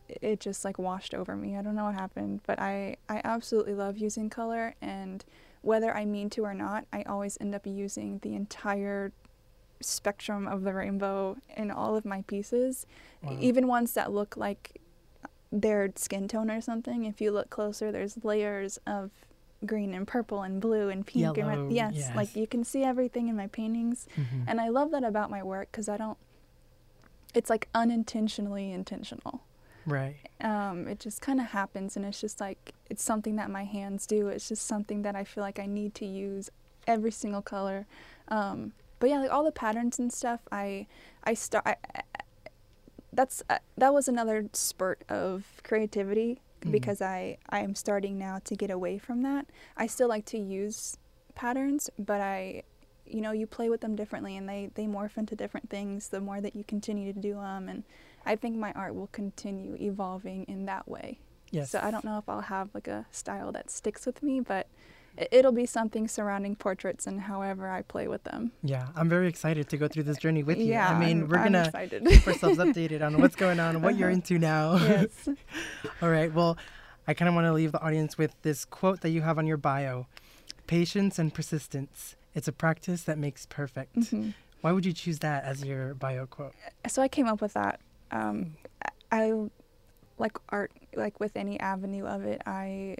it 0.08 0.40
just 0.40 0.64
like 0.64 0.78
washed 0.78 1.14
over 1.14 1.36
me. 1.36 1.56
I 1.56 1.62
don't 1.62 1.74
know 1.74 1.84
what 1.84 1.94
happened, 1.94 2.40
but 2.46 2.58
I 2.58 2.96
I 3.08 3.20
absolutely 3.24 3.74
love 3.74 3.96
using 3.98 4.28
color, 4.28 4.74
and 4.82 5.24
whether 5.62 5.96
I 5.96 6.04
mean 6.04 6.28
to 6.30 6.44
or 6.44 6.54
not, 6.54 6.86
I 6.92 7.02
always 7.04 7.38
end 7.40 7.54
up 7.54 7.66
using 7.66 8.18
the 8.18 8.34
entire 8.34 9.12
spectrum 9.80 10.46
of 10.46 10.62
the 10.62 10.72
rainbow 10.74 11.36
in 11.56 11.70
all 11.70 11.96
of 11.96 12.04
my 12.04 12.22
pieces, 12.22 12.86
Wow. 13.22 13.36
even 13.40 13.66
ones 13.66 13.92
that 13.94 14.12
look 14.12 14.36
like 14.36 14.80
their 15.50 15.90
skin 15.96 16.28
tone 16.28 16.50
or 16.50 16.60
something. 16.60 17.04
If 17.04 17.20
you 17.20 17.30
look 17.32 17.50
closer, 17.50 17.90
there's 17.92 18.22
layers 18.24 18.78
of 18.86 19.10
green 19.66 19.94
and 19.94 20.06
purple 20.08 20.42
and 20.42 20.60
blue 20.60 20.88
and 20.88 21.06
pink 21.06 21.36
and 21.38 21.48
red. 21.48 21.72
Yes, 21.72 21.94
yes. 21.96 22.16
like 22.16 22.34
you 22.34 22.46
can 22.46 22.64
see 22.64 22.82
everything 22.84 23.28
in 23.28 23.36
my 23.36 23.46
paintings, 23.48 24.06
Mhm. 24.16 24.44
and 24.48 24.60
I 24.60 24.68
love 24.68 24.90
that 24.92 25.04
about 25.04 25.30
my 25.30 25.42
work 25.42 25.70
because 25.70 25.88
I 25.88 25.96
don't. 25.96 26.18
It's 27.34 27.48
like 27.50 27.68
unintentionally 27.74 28.72
intentional. 28.72 29.42
Right. 29.86 30.16
Um, 30.40 30.86
it 30.88 30.98
just 31.00 31.20
kind 31.20 31.40
of 31.40 31.46
happens, 31.46 31.96
and 31.96 32.04
it's 32.04 32.20
just 32.20 32.40
like 32.40 32.72
it's 32.90 33.02
something 33.02 33.36
that 33.36 33.50
my 33.50 33.64
hands 33.64 34.06
do. 34.06 34.28
It's 34.28 34.48
just 34.48 34.66
something 34.66 35.02
that 35.02 35.14
I 35.16 35.24
feel 35.24 35.42
like 35.42 35.58
I 35.58 35.66
need 35.66 35.94
to 35.96 36.06
use 36.06 36.50
every 36.86 37.10
single 37.10 37.42
color. 37.42 37.86
Um, 38.28 38.72
but 38.98 39.10
yeah, 39.10 39.20
like 39.20 39.32
all 39.32 39.44
the 39.44 39.52
patterns 39.52 39.98
and 39.98 40.12
stuff, 40.12 40.40
I 40.52 40.86
I 41.24 41.34
start. 41.34 41.66
I, 41.66 41.76
that's 43.12 43.42
uh, 43.50 43.58
that 43.76 43.92
was 43.92 44.08
another 44.08 44.48
spurt 44.52 45.02
of 45.08 45.44
creativity 45.64 46.40
Mhm. 46.62 46.70
because 46.72 47.02
I 47.02 47.38
I 47.50 47.60
am 47.60 47.74
starting 47.74 48.18
now 48.18 48.38
to 48.44 48.56
get 48.56 48.70
away 48.70 48.98
from 48.98 49.22
that. 49.22 49.46
I 49.76 49.86
still 49.86 50.08
like 50.08 50.24
to 50.26 50.38
use 50.38 50.96
patterns, 51.34 51.90
but 51.98 52.20
I 52.20 52.62
you 53.06 53.20
know 53.20 53.32
you 53.32 53.46
play 53.46 53.68
with 53.68 53.80
them 53.80 53.96
differently 53.96 54.36
and 54.36 54.48
they 54.48 54.70
they 54.74 54.86
morph 54.86 55.18
into 55.18 55.34
different 55.36 55.68
things 55.68 56.08
the 56.08 56.20
more 56.20 56.40
that 56.40 56.54
you 56.56 56.64
continue 56.64 57.12
to 57.12 57.18
do 57.18 57.34
them 57.34 57.68
and 57.68 57.82
I 58.24 58.36
think 58.36 58.56
my 58.56 58.72
art 58.72 58.94
will 58.94 59.08
continue 59.08 59.76
evolving 59.80 60.44
in 60.44 60.66
that 60.66 60.88
way. 60.88 61.18
Yes. 61.50 61.70
So 61.70 61.80
I 61.82 61.90
don't 61.90 62.04
know 62.04 62.18
if 62.18 62.28
I'll 62.28 62.40
have 62.42 62.70
like 62.74 62.88
a 62.88 63.06
style 63.10 63.52
that 63.52 63.70
sticks 63.70 64.06
with 64.06 64.22
me, 64.22 64.40
but 64.40 64.66
it'll 65.30 65.52
be 65.52 65.66
something 65.66 66.08
surrounding 66.08 66.56
portraits 66.56 67.06
and 67.06 67.20
however 67.22 67.68
I 67.68 67.82
play 67.82 68.08
with 68.08 68.24
them. 68.24 68.52
Yeah, 68.62 68.88
I'm 68.96 69.08
very 69.10 69.28
excited 69.28 69.68
to 69.68 69.76
go 69.76 69.86
through 69.86 70.04
this 70.04 70.16
journey 70.16 70.42
with 70.42 70.56
you. 70.58 70.64
Yeah, 70.66 70.88
I 70.88 70.98
mean, 70.98 71.18
I'm- 71.18 71.28
we're 71.28 71.36
gonna 71.44 71.70
keep 72.08 72.26
ourselves 72.26 72.58
updated 72.58 73.04
on 73.04 73.20
what's 73.20 73.36
going 73.36 73.60
on 73.60 73.74
and 73.74 73.84
what 73.84 73.96
you're 73.96 74.08
Uh-huh. 74.08 74.14
into 74.14 74.38
now. 74.38 74.76
yes. 74.76 75.28
All 76.02 76.08
right. 76.08 76.32
Well, 76.32 76.56
I 77.06 77.12
kind 77.14 77.28
of 77.28 77.34
want 77.34 77.46
to 77.46 77.52
leave 77.52 77.72
the 77.72 77.80
audience 77.82 78.16
with 78.16 78.34
this 78.42 78.64
quote 78.64 79.00
that 79.02 79.10
you 79.10 79.20
have 79.22 79.36
on 79.36 79.46
your 79.46 79.56
bio: 79.58 80.06
"Patience 80.66 81.18
and 81.18 81.34
persistence. 81.34 82.16
It's 82.34 82.48
a 82.48 82.52
practice 82.52 83.02
that 83.04 83.18
makes 83.18 83.44
perfect." 83.44 83.96
Mhm. 83.96 84.32
Why 84.62 84.70
would 84.72 84.86
you 84.86 84.92
choose 84.92 85.18
that 85.18 85.44
as 85.44 85.64
your 85.64 85.92
bio 85.94 86.24
quote? 86.26 86.54
So 86.86 87.02
I 87.02 87.08
came 87.08 87.26
up 87.26 87.42
with 87.42 87.52
that. 87.54 87.80
Um, 88.12 88.56
I 89.10 89.32
like 90.18 90.36
art, 90.50 90.72
like 90.94 91.18
with 91.20 91.36
any 91.36 91.58
avenue 91.58 92.04
of 92.06 92.24
it. 92.24 92.42
I 92.46 92.96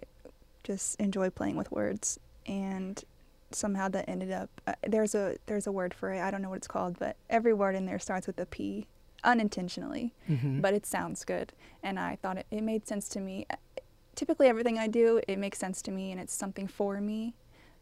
just 0.65 0.99
enjoy 1.01 1.31
playing 1.31 1.57
with 1.57 1.71
words, 1.71 2.19
and 2.47 3.03
somehow 3.51 3.89
that 3.89 4.09
ended 4.09 4.33
up. 4.33 4.51
Uh, 4.67 4.75
there's 4.87 5.15
a 5.15 5.37
there's 5.47 5.67
a 5.67 5.73
word 5.73 5.95
for 5.95 6.13
it. 6.13 6.21
I 6.21 6.31
don't 6.31 6.43
know 6.43 6.49
what 6.51 6.57
it's 6.57 6.67
called, 6.69 6.99
but 6.99 7.17
every 7.31 7.53
word 7.53 7.75
in 7.75 7.87
there 7.87 7.99
starts 7.99 8.27
with 8.27 8.39
a 8.41 8.47
P, 8.47 8.87
unintentionally. 9.25 10.13
Mm-hmm. 10.29 10.61
but 10.61 10.75
it 10.75 10.87
sounds 10.87 11.25
good 11.25 11.53
and 11.83 11.99
i 11.99 12.17
thought 12.23 12.39
it, 12.39 12.47
it 12.51 12.63
made 12.63 12.87
sense 12.87 13.09
to 13.11 13.21
me 13.21 13.47
Uh, 13.51 13.57
typically 14.15 14.47
everything 14.47 14.79
i 14.79 14.87
do 14.87 15.21
it 15.27 15.39
makes 15.39 15.59
sense 15.59 15.81
to 15.83 15.91
me 15.91 16.11
and 16.13 16.21
it's 16.21 16.35
something 16.35 16.67
for 16.69 17.01
me 17.01 17.35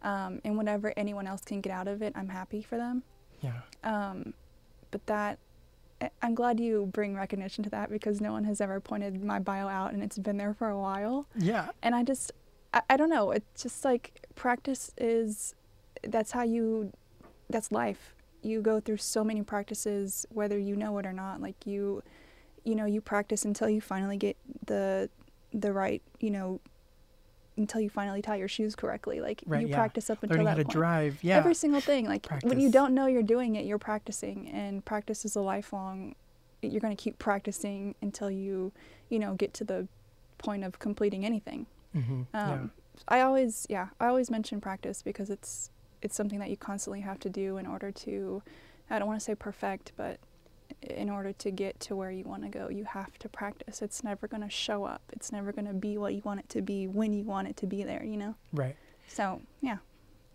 um, 0.02 0.40
and 0.44 0.56
whatever 0.56 0.92
anyone 0.96 1.26
else 1.26 1.42
can 1.42 1.60
get 1.60 1.72
out 1.72 1.88
of 1.88 2.02
it 2.02 2.12
i'm 2.16 2.28
happy 2.28 2.62
for 2.62 2.76
them 2.76 3.02
yeah. 3.42 3.60
um, 3.84 4.32
but 4.90 5.04
that 5.06 5.38
i'm 6.22 6.34
glad 6.34 6.58
you 6.58 6.88
bring 6.92 7.14
recognition 7.14 7.62
to 7.64 7.70
that 7.70 7.90
because 7.90 8.20
no 8.20 8.32
one 8.32 8.44
has 8.44 8.60
ever 8.60 8.80
pointed 8.80 9.22
my 9.22 9.38
bio 9.38 9.68
out 9.68 9.92
and 9.92 10.02
it's 10.02 10.18
been 10.18 10.36
there 10.36 10.54
for 10.54 10.68
a 10.68 10.78
while. 10.78 11.26
Yeah. 11.36 11.68
and 11.82 11.94
i 11.94 12.02
just 12.02 12.32
I, 12.72 12.82
I 12.90 12.96
don't 12.96 13.10
know. 13.10 13.30
It's 13.32 13.62
just 13.62 13.84
like 13.84 14.26
practice 14.34 14.92
is 14.98 15.54
that's 16.02 16.30
how 16.30 16.42
you 16.42 16.92
that's 17.48 17.72
life. 17.72 18.14
You 18.42 18.62
go 18.62 18.80
through 18.80 18.98
so 18.98 19.24
many 19.24 19.42
practices 19.42 20.26
whether 20.30 20.58
you 20.58 20.76
know 20.76 20.96
it 20.98 21.06
or 21.06 21.12
not. 21.12 21.40
Like 21.40 21.66
you 21.66 22.02
you 22.64 22.74
know 22.74 22.86
you 22.86 23.00
practice 23.00 23.44
until 23.44 23.68
you 23.68 23.80
finally 23.80 24.16
get 24.16 24.36
the 24.66 25.08
the 25.52 25.72
right 25.72 26.02
you 26.20 26.30
know 26.30 26.60
until 27.56 27.80
you 27.80 27.90
finally 27.90 28.22
tie 28.22 28.36
your 28.36 28.48
shoes 28.48 28.74
correctly 28.74 29.20
like 29.20 29.42
Right, 29.46 29.62
you 29.62 29.68
yeah. 29.68 29.76
practice 29.76 30.10
up 30.10 30.22
until 30.22 30.36
Learning 30.36 30.46
that 30.46 30.50
how 30.50 30.56
to 30.58 30.64
point 30.64 30.72
drive. 30.72 31.18
Yeah. 31.22 31.36
every 31.36 31.54
single 31.54 31.80
thing 31.80 32.06
like 32.06 32.26
when 32.42 32.60
you 32.60 32.70
don't 32.70 32.94
know 32.94 33.06
you're 33.06 33.22
doing 33.22 33.56
it 33.56 33.64
you're 33.64 33.78
practicing 33.78 34.48
and 34.48 34.84
practice 34.84 35.24
is 35.24 35.36
a 35.36 35.40
lifelong 35.40 36.14
you're 36.62 36.80
going 36.80 36.96
to 36.96 37.02
keep 37.02 37.18
practicing 37.18 37.94
until 38.02 38.30
you 38.30 38.72
you 39.08 39.18
know 39.18 39.34
get 39.34 39.54
to 39.54 39.64
the 39.64 39.88
point 40.38 40.64
of 40.64 40.78
completing 40.78 41.24
anything 41.24 41.66
mm-hmm. 41.96 42.22
yeah. 42.34 42.52
um, 42.52 42.70
i 43.08 43.20
always 43.20 43.66
yeah 43.68 43.88
i 43.98 44.06
always 44.06 44.30
mention 44.30 44.60
practice 44.60 45.02
because 45.02 45.30
it's 45.30 45.70
it's 46.02 46.16
something 46.16 46.38
that 46.38 46.48
you 46.48 46.56
constantly 46.56 47.00
have 47.00 47.18
to 47.18 47.28
do 47.28 47.56
in 47.58 47.66
order 47.66 47.90
to 47.90 48.42
i 48.88 48.98
don't 48.98 49.08
want 49.08 49.18
to 49.20 49.24
say 49.24 49.34
perfect 49.34 49.92
but 49.96 50.18
in 50.82 51.10
order 51.10 51.32
to 51.32 51.50
get 51.50 51.78
to 51.80 51.94
where 51.94 52.10
you 52.10 52.24
want 52.24 52.42
to 52.42 52.48
go 52.48 52.68
you 52.68 52.84
have 52.84 53.18
to 53.18 53.28
practice 53.28 53.82
it's 53.82 54.02
never 54.02 54.26
going 54.26 54.42
to 54.42 54.48
show 54.50 54.84
up 54.84 55.02
it's 55.12 55.30
never 55.30 55.52
going 55.52 55.66
to 55.66 55.74
be 55.74 55.98
what 55.98 56.14
you 56.14 56.22
want 56.24 56.40
it 56.40 56.48
to 56.48 56.62
be 56.62 56.86
when 56.86 57.12
you 57.12 57.22
want 57.24 57.46
it 57.48 57.56
to 57.56 57.66
be 57.66 57.82
there 57.82 58.02
you 58.04 58.16
know 58.16 58.34
Right. 58.52 58.76
so 59.06 59.42
yeah 59.60 59.78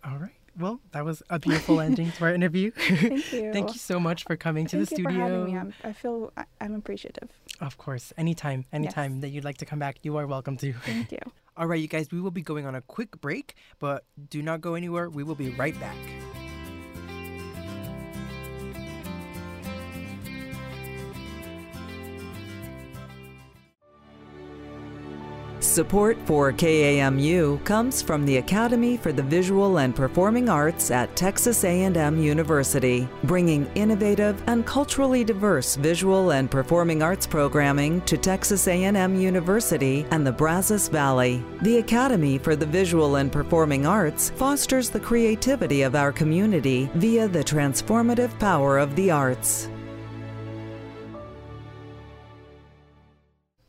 All 0.04 0.18
right. 0.18 0.32
Well, 0.58 0.80
that 0.92 1.04
was 1.04 1.22
a 1.28 1.38
beautiful 1.38 1.80
ending 1.82 2.12
to 2.12 2.24
our 2.24 2.32
interview. 2.32 2.70
thank 2.76 3.30
you 3.30 3.52
Thank 3.52 3.72
you 3.74 3.78
so 3.78 4.00
much 4.00 4.24
for 4.24 4.36
coming 4.36 4.64
to 4.68 4.76
Thank 4.78 4.88
the 4.88 4.96
you 4.96 5.04
studio. 5.04 5.12
for 5.12 5.20
having 5.20 5.44
me. 5.52 5.58
I'm, 5.58 5.74
I 5.84 5.92
feel 5.92 6.32
I, 6.34 6.44
I'm 6.62 6.74
appreciative. 6.74 7.28
Of 7.60 7.76
course, 7.76 8.10
anytime, 8.16 8.64
anytime 8.72 9.20
that 9.20 9.28
you'd 9.28 9.44
like 9.44 9.58
to 9.58 9.66
come 9.66 9.78
back, 9.78 9.96
you 10.02 10.16
are 10.16 10.26
welcome 10.26 10.56
to. 10.64 10.72
Thank 10.72 11.12
you. 11.12 11.18
All 11.58 11.66
right, 11.66 11.78
you 11.78 11.88
guys, 11.88 12.08
we 12.10 12.22
will 12.22 12.30
be 12.30 12.40
going 12.40 12.64
on 12.64 12.74
a 12.74 12.80
quick 12.80 13.20
break, 13.20 13.54
but 13.80 14.04
do 14.30 14.40
not 14.42 14.62
go 14.62 14.74
anywhere. 14.76 15.10
We 15.10 15.24
will 15.24 15.34
be 15.34 15.50
right 15.50 15.78
back. 15.78 15.96
Support 25.60 26.18
for 26.26 26.52
KAMU 26.52 27.64
comes 27.64 28.02
from 28.02 28.26
the 28.26 28.36
Academy 28.36 28.96
for 28.98 29.10
the 29.10 29.22
Visual 29.22 29.78
and 29.78 29.96
Performing 29.96 30.50
Arts 30.50 30.90
at 30.90 31.16
Texas 31.16 31.64
A&M 31.64 32.22
University, 32.22 33.08
bringing 33.24 33.66
innovative 33.74 34.42
and 34.48 34.66
culturally 34.66 35.24
diverse 35.24 35.74
visual 35.76 36.32
and 36.32 36.50
performing 36.50 37.02
arts 37.02 37.26
programming 37.26 38.02
to 38.02 38.18
Texas 38.18 38.68
A&M 38.68 39.18
University 39.18 40.06
and 40.10 40.26
the 40.26 40.32
Brazos 40.32 40.88
Valley. 40.88 41.42
The 41.62 41.78
Academy 41.78 42.36
for 42.36 42.54
the 42.54 42.66
Visual 42.66 43.16
and 43.16 43.32
Performing 43.32 43.86
Arts 43.86 44.30
fosters 44.30 44.90
the 44.90 45.00
creativity 45.00 45.82
of 45.82 45.94
our 45.94 46.12
community 46.12 46.90
via 46.94 47.28
the 47.28 47.42
transformative 47.42 48.38
power 48.38 48.76
of 48.76 48.94
the 48.94 49.10
arts. 49.10 49.70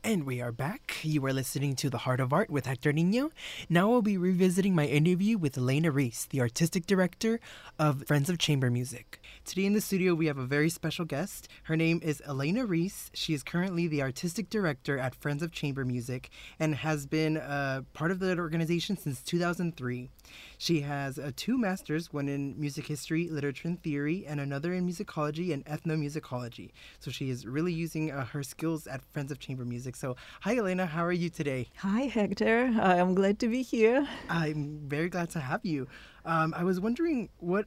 And 0.08 0.24
we 0.24 0.40
are 0.40 0.52
back. 0.52 1.00
You 1.02 1.22
are 1.26 1.34
listening 1.34 1.76
to 1.76 1.90
The 1.90 1.98
Heart 1.98 2.20
of 2.20 2.32
Art 2.32 2.48
with 2.48 2.64
Hector 2.64 2.94
Nino. 2.94 3.30
Now 3.68 3.92
I'll 3.92 4.00
be 4.00 4.16
revisiting 4.16 4.74
my 4.74 4.86
interview 4.86 5.36
with 5.36 5.58
Elena 5.58 5.90
Reece, 5.90 6.24
the 6.24 6.40
artistic 6.40 6.86
director 6.86 7.40
of 7.78 8.06
Friends 8.06 8.30
of 8.30 8.38
Chamber 8.38 8.70
Music. 8.70 9.20
Today 9.44 9.66
in 9.66 9.74
the 9.74 9.82
studio, 9.82 10.14
we 10.14 10.24
have 10.24 10.38
a 10.38 10.46
very 10.46 10.70
special 10.70 11.04
guest. 11.04 11.46
Her 11.64 11.76
name 11.76 12.00
is 12.02 12.22
Elena 12.26 12.64
Reece. 12.64 13.10
She 13.12 13.34
is 13.34 13.42
currently 13.42 13.86
the 13.86 14.00
artistic 14.00 14.48
director 14.48 14.98
at 14.98 15.14
Friends 15.14 15.42
of 15.42 15.52
Chamber 15.52 15.84
Music 15.84 16.30
and 16.58 16.76
has 16.76 17.04
been 17.04 17.36
uh, 17.36 17.82
part 17.92 18.10
of 18.10 18.18
that 18.20 18.38
organization 18.38 18.96
since 18.96 19.20
2003. 19.22 20.08
She 20.60 20.80
has 20.80 21.18
uh, 21.20 21.30
two 21.36 21.56
masters, 21.56 22.12
one 22.12 22.28
in 22.28 22.58
music 22.58 22.86
history, 22.86 23.28
literature 23.28 23.68
and 23.68 23.80
theory, 23.80 24.26
and 24.26 24.40
another 24.40 24.72
in 24.74 24.86
musicology 24.86 25.52
and 25.54 25.64
ethnomusicology. 25.66 26.70
So 26.98 27.12
she 27.12 27.30
is 27.30 27.46
really 27.46 27.72
using 27.72 28.10
uh, 28.10 28.24
her 28.26 28.42
skills 28.42 28.88
at 28.88 29.04
Friends 29.12 29.30
of 29.30 29.38
Chamber 29.38 29.64
Music. 29.64 29.94
So, 29.94 30.16
hi 30.40 30.56
Elena, 30.56 30.84
how 30.86 31.04
are 31.04 31.12
you 31.12 31.30
today? 31.30 31.68
Hi, 31.76 32.02
Hector. 32.02 32.74
I 32.80 32.96
am 32.96 33.14
glad 33.14 33.38
to 33.38 33.48
be 33.48 33.62
here. 33.62 34.06
I'm 34.28 34.80
very 34.88 35.08
glad 35.08 35.30
to 35.30 35.40
have 35.40 35.64
you. 35.64 35.86
Um, 36.24 36.52
I 36.56 36.64
was 36.64 36.80
wondering 36.80 37.28
what 37.38 37.66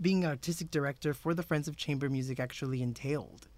being 0.00 0.26
artistic 0.26 0.70
director 0.70 1.14
for 1.14 1.32
the 1.34 1.42
Friends 1.42 1.68
of 1.68 1.76
Chamber 1.76 2.08
Music 2.10 2.38
actually 2.38 2.82
entailed. 2.82 3.48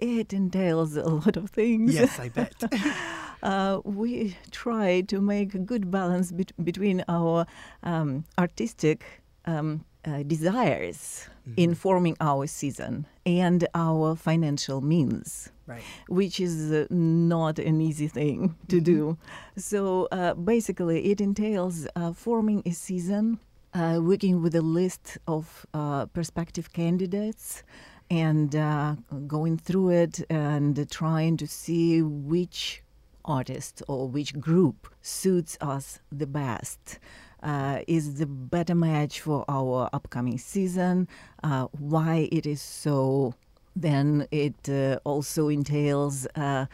it 0.00 0.32
entails 0.32 0.96
a 0.96 1.08
lot 1.08 1.36
of 1.36 1.48
things. 1.50 1.94
Yes, 1.94 2.18
I 2.18 2.28
bet. 2.28 2.54
uh, 3.42 3.80
we 3.84 4.36
try 4.50 5.00
to 5.02 5.20
make 5.20 5.54
a 5.54 5.58
good 5.58 5.90
balance 5.90 6.32
bet- 6.32 6.52
between 6.64 7.04
our 7.08 7.46
um, 7.82 8.24
artistic 8.38 9.04
um, 9.46 9.84
uh, 10.04 10.22
desires 10.22 11.28
Mm-hmm. 11.42 11.54
in 11.60 11.74
forming 11.74 12.16
our 12.20 12.46
season 12.46 13.04
and 13.26 13.66
our 13.74 14.14
financial 14.14 14.80
means 14.80 15.50
right. 15.66 15.82
which 16.08 16.38
is 16.38 16.70
uh, 16.70 16.86
not 16.88 17.58
an 17.58 17.80
easy 17.80 18.06
thing 18.06 18.54
to 18.68 18.80
do. 18.80 19.18
So 19.56 20.06
uh, 20.12 20.34
basically, 20.34 21.06
it 21.10 21.20
entails 21.20 21.88
uh, 21.96 22.12
forming 22.12 22.62
a 22.64 22.70
season, 22.70 23.40
uh, 23.74 23.98
working 24.00 24.40
with 24.40 24.54
a 24.54 24.60
list 24.62 25.18
of 25.26 25.66
uh, 25.74 26.06
prospective 26.06 26.72
candidates, 26.72 27.64
and 28.08 28.54
uh, 28.54 28.94
going 29.26 29.58
through 29.58 29.90
it 29.90 30.24
and 30.30 30.88
trying 30.92 31.36
to 31.38 31.48
see 31.48 32.02
which 32.02 32.84
artist 33.24 33.82
or 33.88 34.08
which 34.08 34.38
group 34.38 34.88
suits 35.00 35.56
us 35.60 36.00
the 36.10 36.26
best. 36.26 36.98
Uh, 37.42 37.80
is 37.88 38.18
the 38.18 38.26
better 38.26 38.74
match 38.74 39.20
for 39.20 39.44
our 39.48 39.88
upcoming 39.92 40.38
season? 40.38 41.08
Uh, 41.42 41.66
why 41.72 42.28
it 42.30 42.46
is 42.46 42.60
so? 42.60 43.34
Then 43.74 44.28
it 44.30 44.68
uh, 44.68 44.98
also 45.04 45.48
entails 45.48 46.26
uh, 46.36 46.66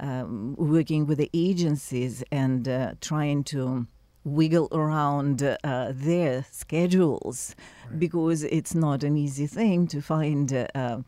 um, 0.00 0.56
working 0.56 1.06
with 1.06 1.18
the 1.18 1.30
agencies 1.34 2.24
and 2.32 2.68
uh, 2.68 2.94
trying 3.00 3.44
to 3.44 3.86
wiggle 4.24 4.68
around 4.72 5.42
uh, 5.42 5.92
their 5.94 6.44
schedules 6.50 7.54
because 7.98 8.44
it's 8.44 8.74
not 8.74 9.02
an 9.02 9.16
easy 9.16 9.46
thing 9.46 9.86
to 9.86 10.00
find 10.02 10.52
uh, 10.52 10.66
uh, 10.74 10.98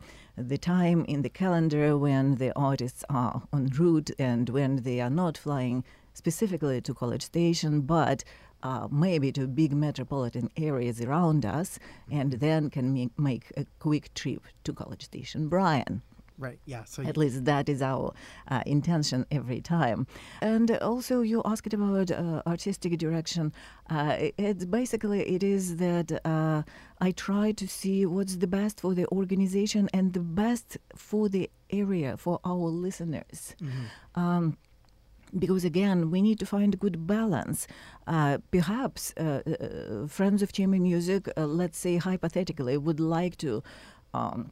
the 0.41 0.57
time 0.57 1.05
in 1.05 1.21
the 1.21 1.29
calendar 1.29 1.97
when 1.97 2.35
the 2.35 2.51
artists 2.55 3.03
are 3.09 3.43
en 3.53 3.67
route 3.67 4.11
and 4.19 4.49
when 4.49 4.83
they 4.83 4.99
are 4.99 5.09
not 5.09 5.37
flying 5.37 5.83
specifically 6.13 6.81
to 6.81 6.93
College 6.93 7.23
Station, 7.23 7.81
but 7.81 8.23
uh, 8.63 8.87
maybe 8.91 9.31
to 9.31 9.47
big 9.47 9.73
metropolitan 9.73 10.49
areas 10.57 11.01
around 11.01 11.45
us, 11.45 11.79
and 12.09 12.33
then 12.33 12.69
can 12.69 12.93
make, 12.93 13.17
make 13.17 13.51
a 13.57 13.65
quick 13.79 14.13
trip 14.13 14.43
to 14.63 14.73
College 14.73 15.03
Station 15.03 15.47
Bryan. 15.47 16.01
Right. 16.47 16.59
Yeah. 16.73 16.83
So 16.93 17.03
At 17.11 17.17
least 17.23 17.45
that 17.45 17.65
is 17.69 17.81
our 17.93 18.07
uh, 18.53 18.63
intention 18.65 19.19
every 19.39 19.61
time. 19.61 19.99
And 20.41 20.67
also, 20.91 21.15
you 21.31 21.39
asked 21.53 21.73
about 21.73 22.09
uh, 22.11 22.41
artistic 22.53 22.91
direction. 23.05 23.43
Uh, 23.95 24.15
it- 24.25 24.35
it's 24.49 24.65
basically 24.79 25.19
it 25.35 25.43
is 25.43 25.63
that 25.77 26.09
uh, 26.25 26.59
I 27.07 27.09
try 27.27 27.47
to 27.61 27.65
see 27.79 27.99
what's 28.15 28.35
the 28.37 28.47
best 28.59 28.75
for 28.83 28.91
the 28.99 29.05
organization 29.19 29.83
and 29.97 30.05
the 30.13 30.25
best 30.43 30.69
for 31.07 31.23
the 31.35 31.45
area 31.81 32.17
for 32.17 32.35
our 32.51 32.67
listeners. 32.85 33.39
Um, 34.21 34.57
because 35.43 35.63
again, 35.63 36.11
we 36.11 36.21
need 36.21 36.39
to 36.39 36.45
find 36.45 36.73
a 36.73 36.77
good 36.85 36.97
balance. 37.07 37.59
Uh, 38.05 38.39
perhaps 38.51 39.13
uh, 39.17 39.23
uh, 39.47 40.07
friends 40.07 40.41
of 40.41 40.51
chamber 40.51 40.77
music, 40.79 41.21
uh, 41.37 41.45
let's 41.45 41.77
say 41.77 41.93
hypothetically, 41.97 42.77
would 42.77 42.99
like 42.99 43.37
to 43.37 43.63
um, 44.13 44.51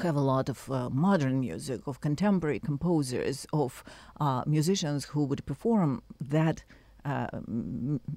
have 0.00 0.16
a 0.16 0.20
lot 0.20 0.48
of 0.48 0.70
uh, 0.70 0.90
modern 0.90 1.40
music, 1.40 1.86
of 1.86 2.00
contemporary 2.00 2.58
composers, 2.60 3.46
of 3.52 3.84
uh, 4.20 4.42
musicians 4.46 5.06
who 5.06 5.24
would 5.24 5.44
perform 5.46 6.02
that. 6.20 6.64
Uh, 7.04 7.26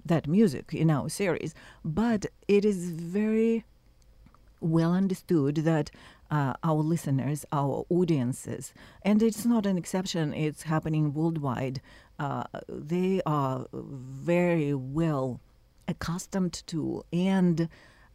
that 0.06 0.28
music 0.28 0.72
in 0.72 0.92
our 0.92 1.10
series, 1.10 1.56
but 1.84 2.28
it 2.48 2.64
is 2.64 2.92
very 2.92 3.66
well 4.60 4.94
understood 4.94 5.56
that 5.56 5.90
uh, 6.30 6.54
our 6.64 6.84
listeners, 6.84 7.46
our 7.52 7.84
audiences, 7.90 8.74
and 9.02 9.24
it's 9.24 9.44
not 9.44 9.66
an 9.66 9.76
exception, 9.76 10.36
it's 10.36 10.64
happening 10.64 11.14
worldwide, 11.14 11.82
uh, 12.20 12.44
they 12.70 13.22
are 13.26 13.66
very 13.74 14.76
well 14.76 15.40
accustomed 15.88 16.62
to 16.68 17.04
and 17.12 17.68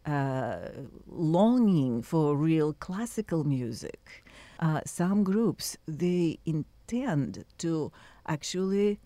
uh, 0.07 0.69
longing 1.07 2.03
for 2.03 2.37
real 2.37 2.73
classical 2.73 3.45
music. 3.45 4.25
Uh, 4.59 4.81
some 4.85 5.25
groups, 5.25 5.77
they 5.87 6.39
intend 6.45 7.45
to 7.59 7.93
actually 8.27 8.99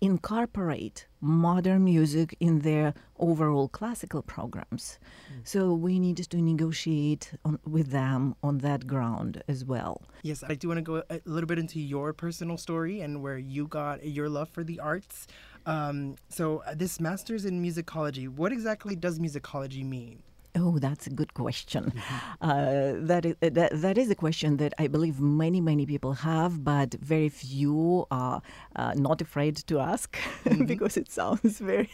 incorporate 0.00 1.06
modern 1.20 1.84
music 1.84 2.36
in 2.40 2.60
their 2.60 2.94
overall 3.18 3.68
classical 3.68 4.22
programs. 4.22 4.98
So 5.44 5.72
we 5.74 5.98
need 5.98 6.18
to 6.18 6.36
negotiate 6.36 7.32
on, 7.44 7.58
with 7.66 7.90
them 7.90 8.34
on 8.42 8.58
that 8.58 8.86
ground 8.86 9.42
as 9.48 9.64
well. 9.64 10.02
Yes, 10.22 10.44
I 10.46 10.54
do 10.54 10.68
want 10.68 10.78
to 10.78 10.82
go 10.82 11.02
a 11.10 11.20
little 11.24 11.46
bit 11.46 11.58
into 11.58 11.80
your 11.80 12.12
personal 12.12 12.56
story 12.56 13.00
and 13.00 13.22
where 13.22 13.38
you 13.38 13.66
got 13.66 14.04
your 14.06 14.28
love 14.28 14.48
for 14.48 14.62
the 14.62 14.78
arts. 14.80 15.26
Um, 15.66 16.16
so, 16.28 16.62
uh, 16.66 16.74
this 16.74 17.00
master's 17.00 17.44
in 17.44 17.62
musicology, 17.62 18.28
what 18.28 18.52
exactly 18.52 18.96
does 18.96 19.18
musicology 19.18 19.84
mean? 19.84 20.22
Oh, 20.54 20.78
that's 20.78 21.06
a 21.06 21.10
good 21.10 21.34
question. 21.34 21.92
Uh, 22.40 22.94
that, 22.96 23.24
is, 23.26 23.36
uh, 23.42 23.50
that, 23.52 23.80
that 23.80 23.98
is 23.98 24.10
a 24.10 24.14
question 24.14 24.56
that 24.56 24.72
I 24.78 24.86
believe 24.88 25.20
many, 25.20 25.60
many 25.60 25.86
people 25.86 26.12
have, 26.14 26.64
but 26.64 26.94
very 26.94 27.28
few 27.28 28.06
are 28.10 28.42
uh, 28.74 28.94
not 28.94 29.20
afraid 29.20 29.56
to 29.68 29.78
ask 29.78 30.16
because 30.66 30.96
it 30.96 31.10
sounds 31.10 31.58
very 31.72 31.90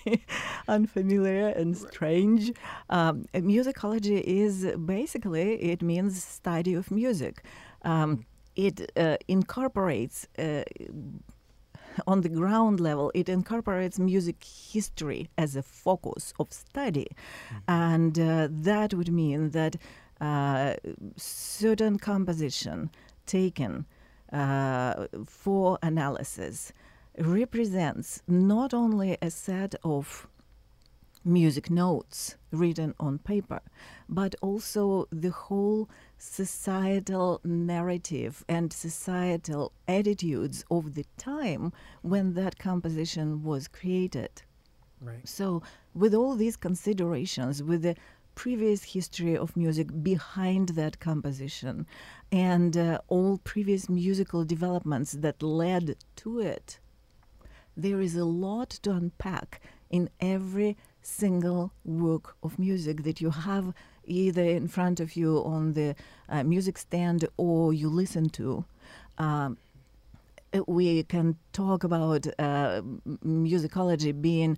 unfamiliar 0.68 1.48
and 1.48 1.76
strange. 1.76 2.52
Um, 2.90 3.24
musicology 3.34 4.20
is 4.22 4.66
basically, 4.86 5.62
it 5.62 5.82
means 5.82 6.22
study 6.22 6.74
of 6.74 6.90
music. 6.90 7.42
Um, 7.82 8.24
it 8.56 8.92
uh, 8.96 9.16
incorporates 9.28 10.28
uh, 10.38 10.62
on 12.06 12.20
the 12.20 12.28
ground 12.28 12.80
level, 12.80 13.10
it 13.14 13.28
incorporates 13.28 13.98
music 13.98 14.42
history 14.44 15.28
as 15.38 15.56
a 15.56 15.62
focus 15.62 16.32
of 16.38 16.52
study. 16.52 17.08
And 17.68 18.18
uh, 18.18 18.48
that 18.50 18.94
would 18.94 19.12
mean 19.12 19.50
that 19.50 19.76
uh, 20.20 20.74
certain 21.16 21.98
composition 21.98 22.90
taken 23.26 23.86
uh, 24.32 25.06
for 25.26 25.78
analysis 25.82 26.72
represents 27.18 28.22
not 28.26 28.74
only 28.74 29.16
a 29.22 29.30
set 29.30 29.74
of 29.84 30.26
music 31.24 31.70
notes 31.70 32.36
written 32.50 32.94
on 33.00 33.18
paper, 33.18 33.60
but 34.08 34.34
also 34.42 35.08
the 35.10 35.30
whole 35.30 35.88
societal 36.24 37.40
narrative 37.44 38.44
and 38.48 38.72
societal 38.72 39.72
attitudes 39.86 40.64
of 40.70 40.94
the 40.94 41.04
time 41.18 41.72
when 42.02 42.32
that 42.34 42.58
composition 42.58 43.42
was 43.42 43.68
created. 43.68 44.42
Right. 45.00 45.28
So, 45.28 45.62
with 45.94 46.14
all 46.14 46.34
these 46.34 46.56
considerations, 46.56 47.62
with 47.62 47.82
the 47.82 47.94
previous 48.34 48.82
history 48.82 49.36
of 49.36 49.56
music 49.56 50.02
behind 50.02 50.70
that 50.70 50.98
composition, 50.98 51.86
and 52.32 52.76
uh, 52.76 52.98
all 53.08 53.38
previous 53.44 53.88
musical 53.88 54.44
developments 54.44 55.12
that 55.12 55.42
led 55.42 55.96
to 56.16 56.40
it, 56.40 56.80
there 57.76 58.00
is 58.00 58.16
a 58.16 58.24
lot 58.24 58.70
to 58.70 58.90
unpack 58.92 59.60
in 59.90 60.08
every 60.20 60.76
single 61.02 61.72
work 61.84 62.34
of 62.42 62.58
music 62.58 63.02
that 63.02 63.20
you 63.20 63.30
have 63.30 63.74
either 64.06 64.42
in 64.42 64.68
front 64.68 65.00
of 65.00 65.16
you 65.16 65.42
on 65.44 65.72
the 65.72 65.94
uh, 66.28 66.42
music 66.42 66.78
stand 66.78 67.26
or 67.36 67.72
you 67.72 67.88
listen 67.88 68.28
to. 68.30 68.64
Um, 69.18 69.58
we 70.66 71.02
can 71.02 71.36
talk 71.52 71.84
about 71.84 72.26
uh, 72.38 72.82
musicology 73.24 74.20
being 74.20 74.56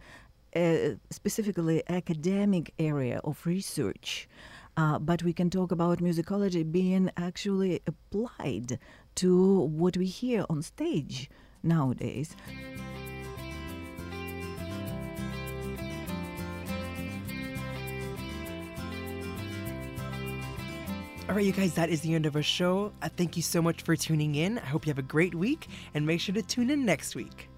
a 0.54 0.96
specifically 1.10 1.82
academic 1.88 2.72
area 2.78 3.20
of 3.24 3.44
research. 3.46 4.28
Uh, 4.76 4.98
but 4.98 5.22
we 5.22 5.32
can 5.32 5.48
talk 5.48 5.72
about 5.72 5.98
musicology 5.98 6.70
being 6.70 7.10
actually 7.16 7.80
applied 7.86 8.78
to 9.14 9.60
what 9.60 9.96
we 9.96 10.06
hear 10.06 10.44
on 10.50 10.60
stage 10.62 11.30
nowadays. 11.62 12.36
All 21.28 21.34
right, 21.34 21.44
you 21.44 21.50
guys, 21.50 21.74
that 21.74 21.90
is 21.90 22.02
the 22.02 22.14
end 22.14 22.24
of 22.24 22.36
our 22.36 22.42
show. 22.42 22.92
Uh, 23.02 23.08
thank 23.16 23.36
you 23.36 23.42
so 23.42 23.60
much 23.60 23.82
for 23.82 23.96
tuning 23.96 24.36
in. 24.36 24.60
I 24.60 24.66
hope 24.66 24.86
you 24.86 24.90
have 24.90 24.98
a 25.00 25.02
great 25.02 25.34
week 25.34 25.66
and 25.92 26.06
make 26.06 26.20
sure 26.20 26.32
to 26.36 26.42
tune 26.42 26.70
in 26.70 26.84
next 26.84 27.16
week. 27.16 27.48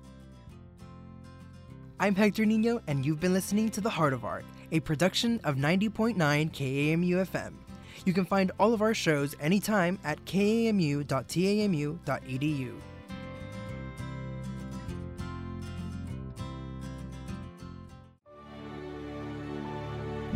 I'm 2.00 2.14
Hector 2.14 2.46
Nino, 2.46 2.80
and 2.86 3.04
you've 3.04 3.20
been 3.20 3.34
listening 3.34 3.68
to 3.72 3.82
The 3.82 3.90
Heart 3.90 4.14
of 4.14 4.24
Art, 4.24 4.46
a 4.72 4.80
production 4.80 5.38
of 5.44 5.56
90.9 5.56 6.16
KAMU 6.16 7.26
FM. 7.26 7.52
You 8.06 8.14
can 8.14 8.24
find 8.24 8.52
all 8.58 8.72
of 8.72 8.80
our 8.80 8.94
shows 8.94 9.34
anytime 9.38 9.98
at 10.02 10.24
kamu.tamu.edu. 10.24 11.04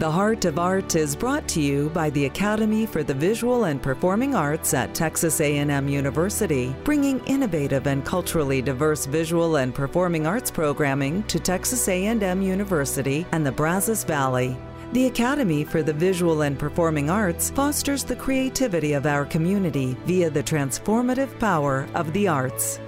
The 0.03 0.11
Heart 0.11 0.47
of 0.47 0.59
Art 0.59 0.97
is 0.97 1.15
brought 1.15 1.47
to 1.51 1.61
you 1.61 1.89
by 1.91 2.11
the 2.11 2.25
Academy 2.25 2.87
for 2.87 3.05
the 3.05 3.15
Visual 3.15 3.67
and 3.67 3.81
Performing 3.81 4.35
Arts 4.35 4.75
at 4.75 4.97
Texas 4.97 5.41
A&M 5.41 5.87
University, 5.87 6.75
bringing 6.83 7.25
innovative 7.27 7.87
and 7.87 8.05
culturally 8.05 8.61
diverse 8.61 9.07
visual 9.07 9.59
and 9.59 9.73
performing 9.73 10.27
arts 10.27 10.51
programming 10.51 11.23
to 11.29 11.39
Texas 11.39 11.87
A&M 11.87 12.43
University 12.43 13.25
and 13.31 13.47
the 13.47 13.53
Brazos 13.53 14.03
Valley. 14.03 14.57
The 14.93 15.07
Academy 15.07 15.63
for 15.63 15.85
the 15.85 15.93
Visual 15.93 16.43
and 16.43 16.59
Performing 16.59 17.09
Arts 17.09 17.51
fosters 17.51 18.03
the 18.03 18.17
creativity 18.17 18.95
of 18.95 19.07
our 19.07 19.25
community 19.25 19.97
via 20.05 20.31
the 20.31 20.43
transformative 20.43 21.39
power 21.39 21.87
of 21.95 22.13
the 22.13 22.27
arts. 22.27 22.81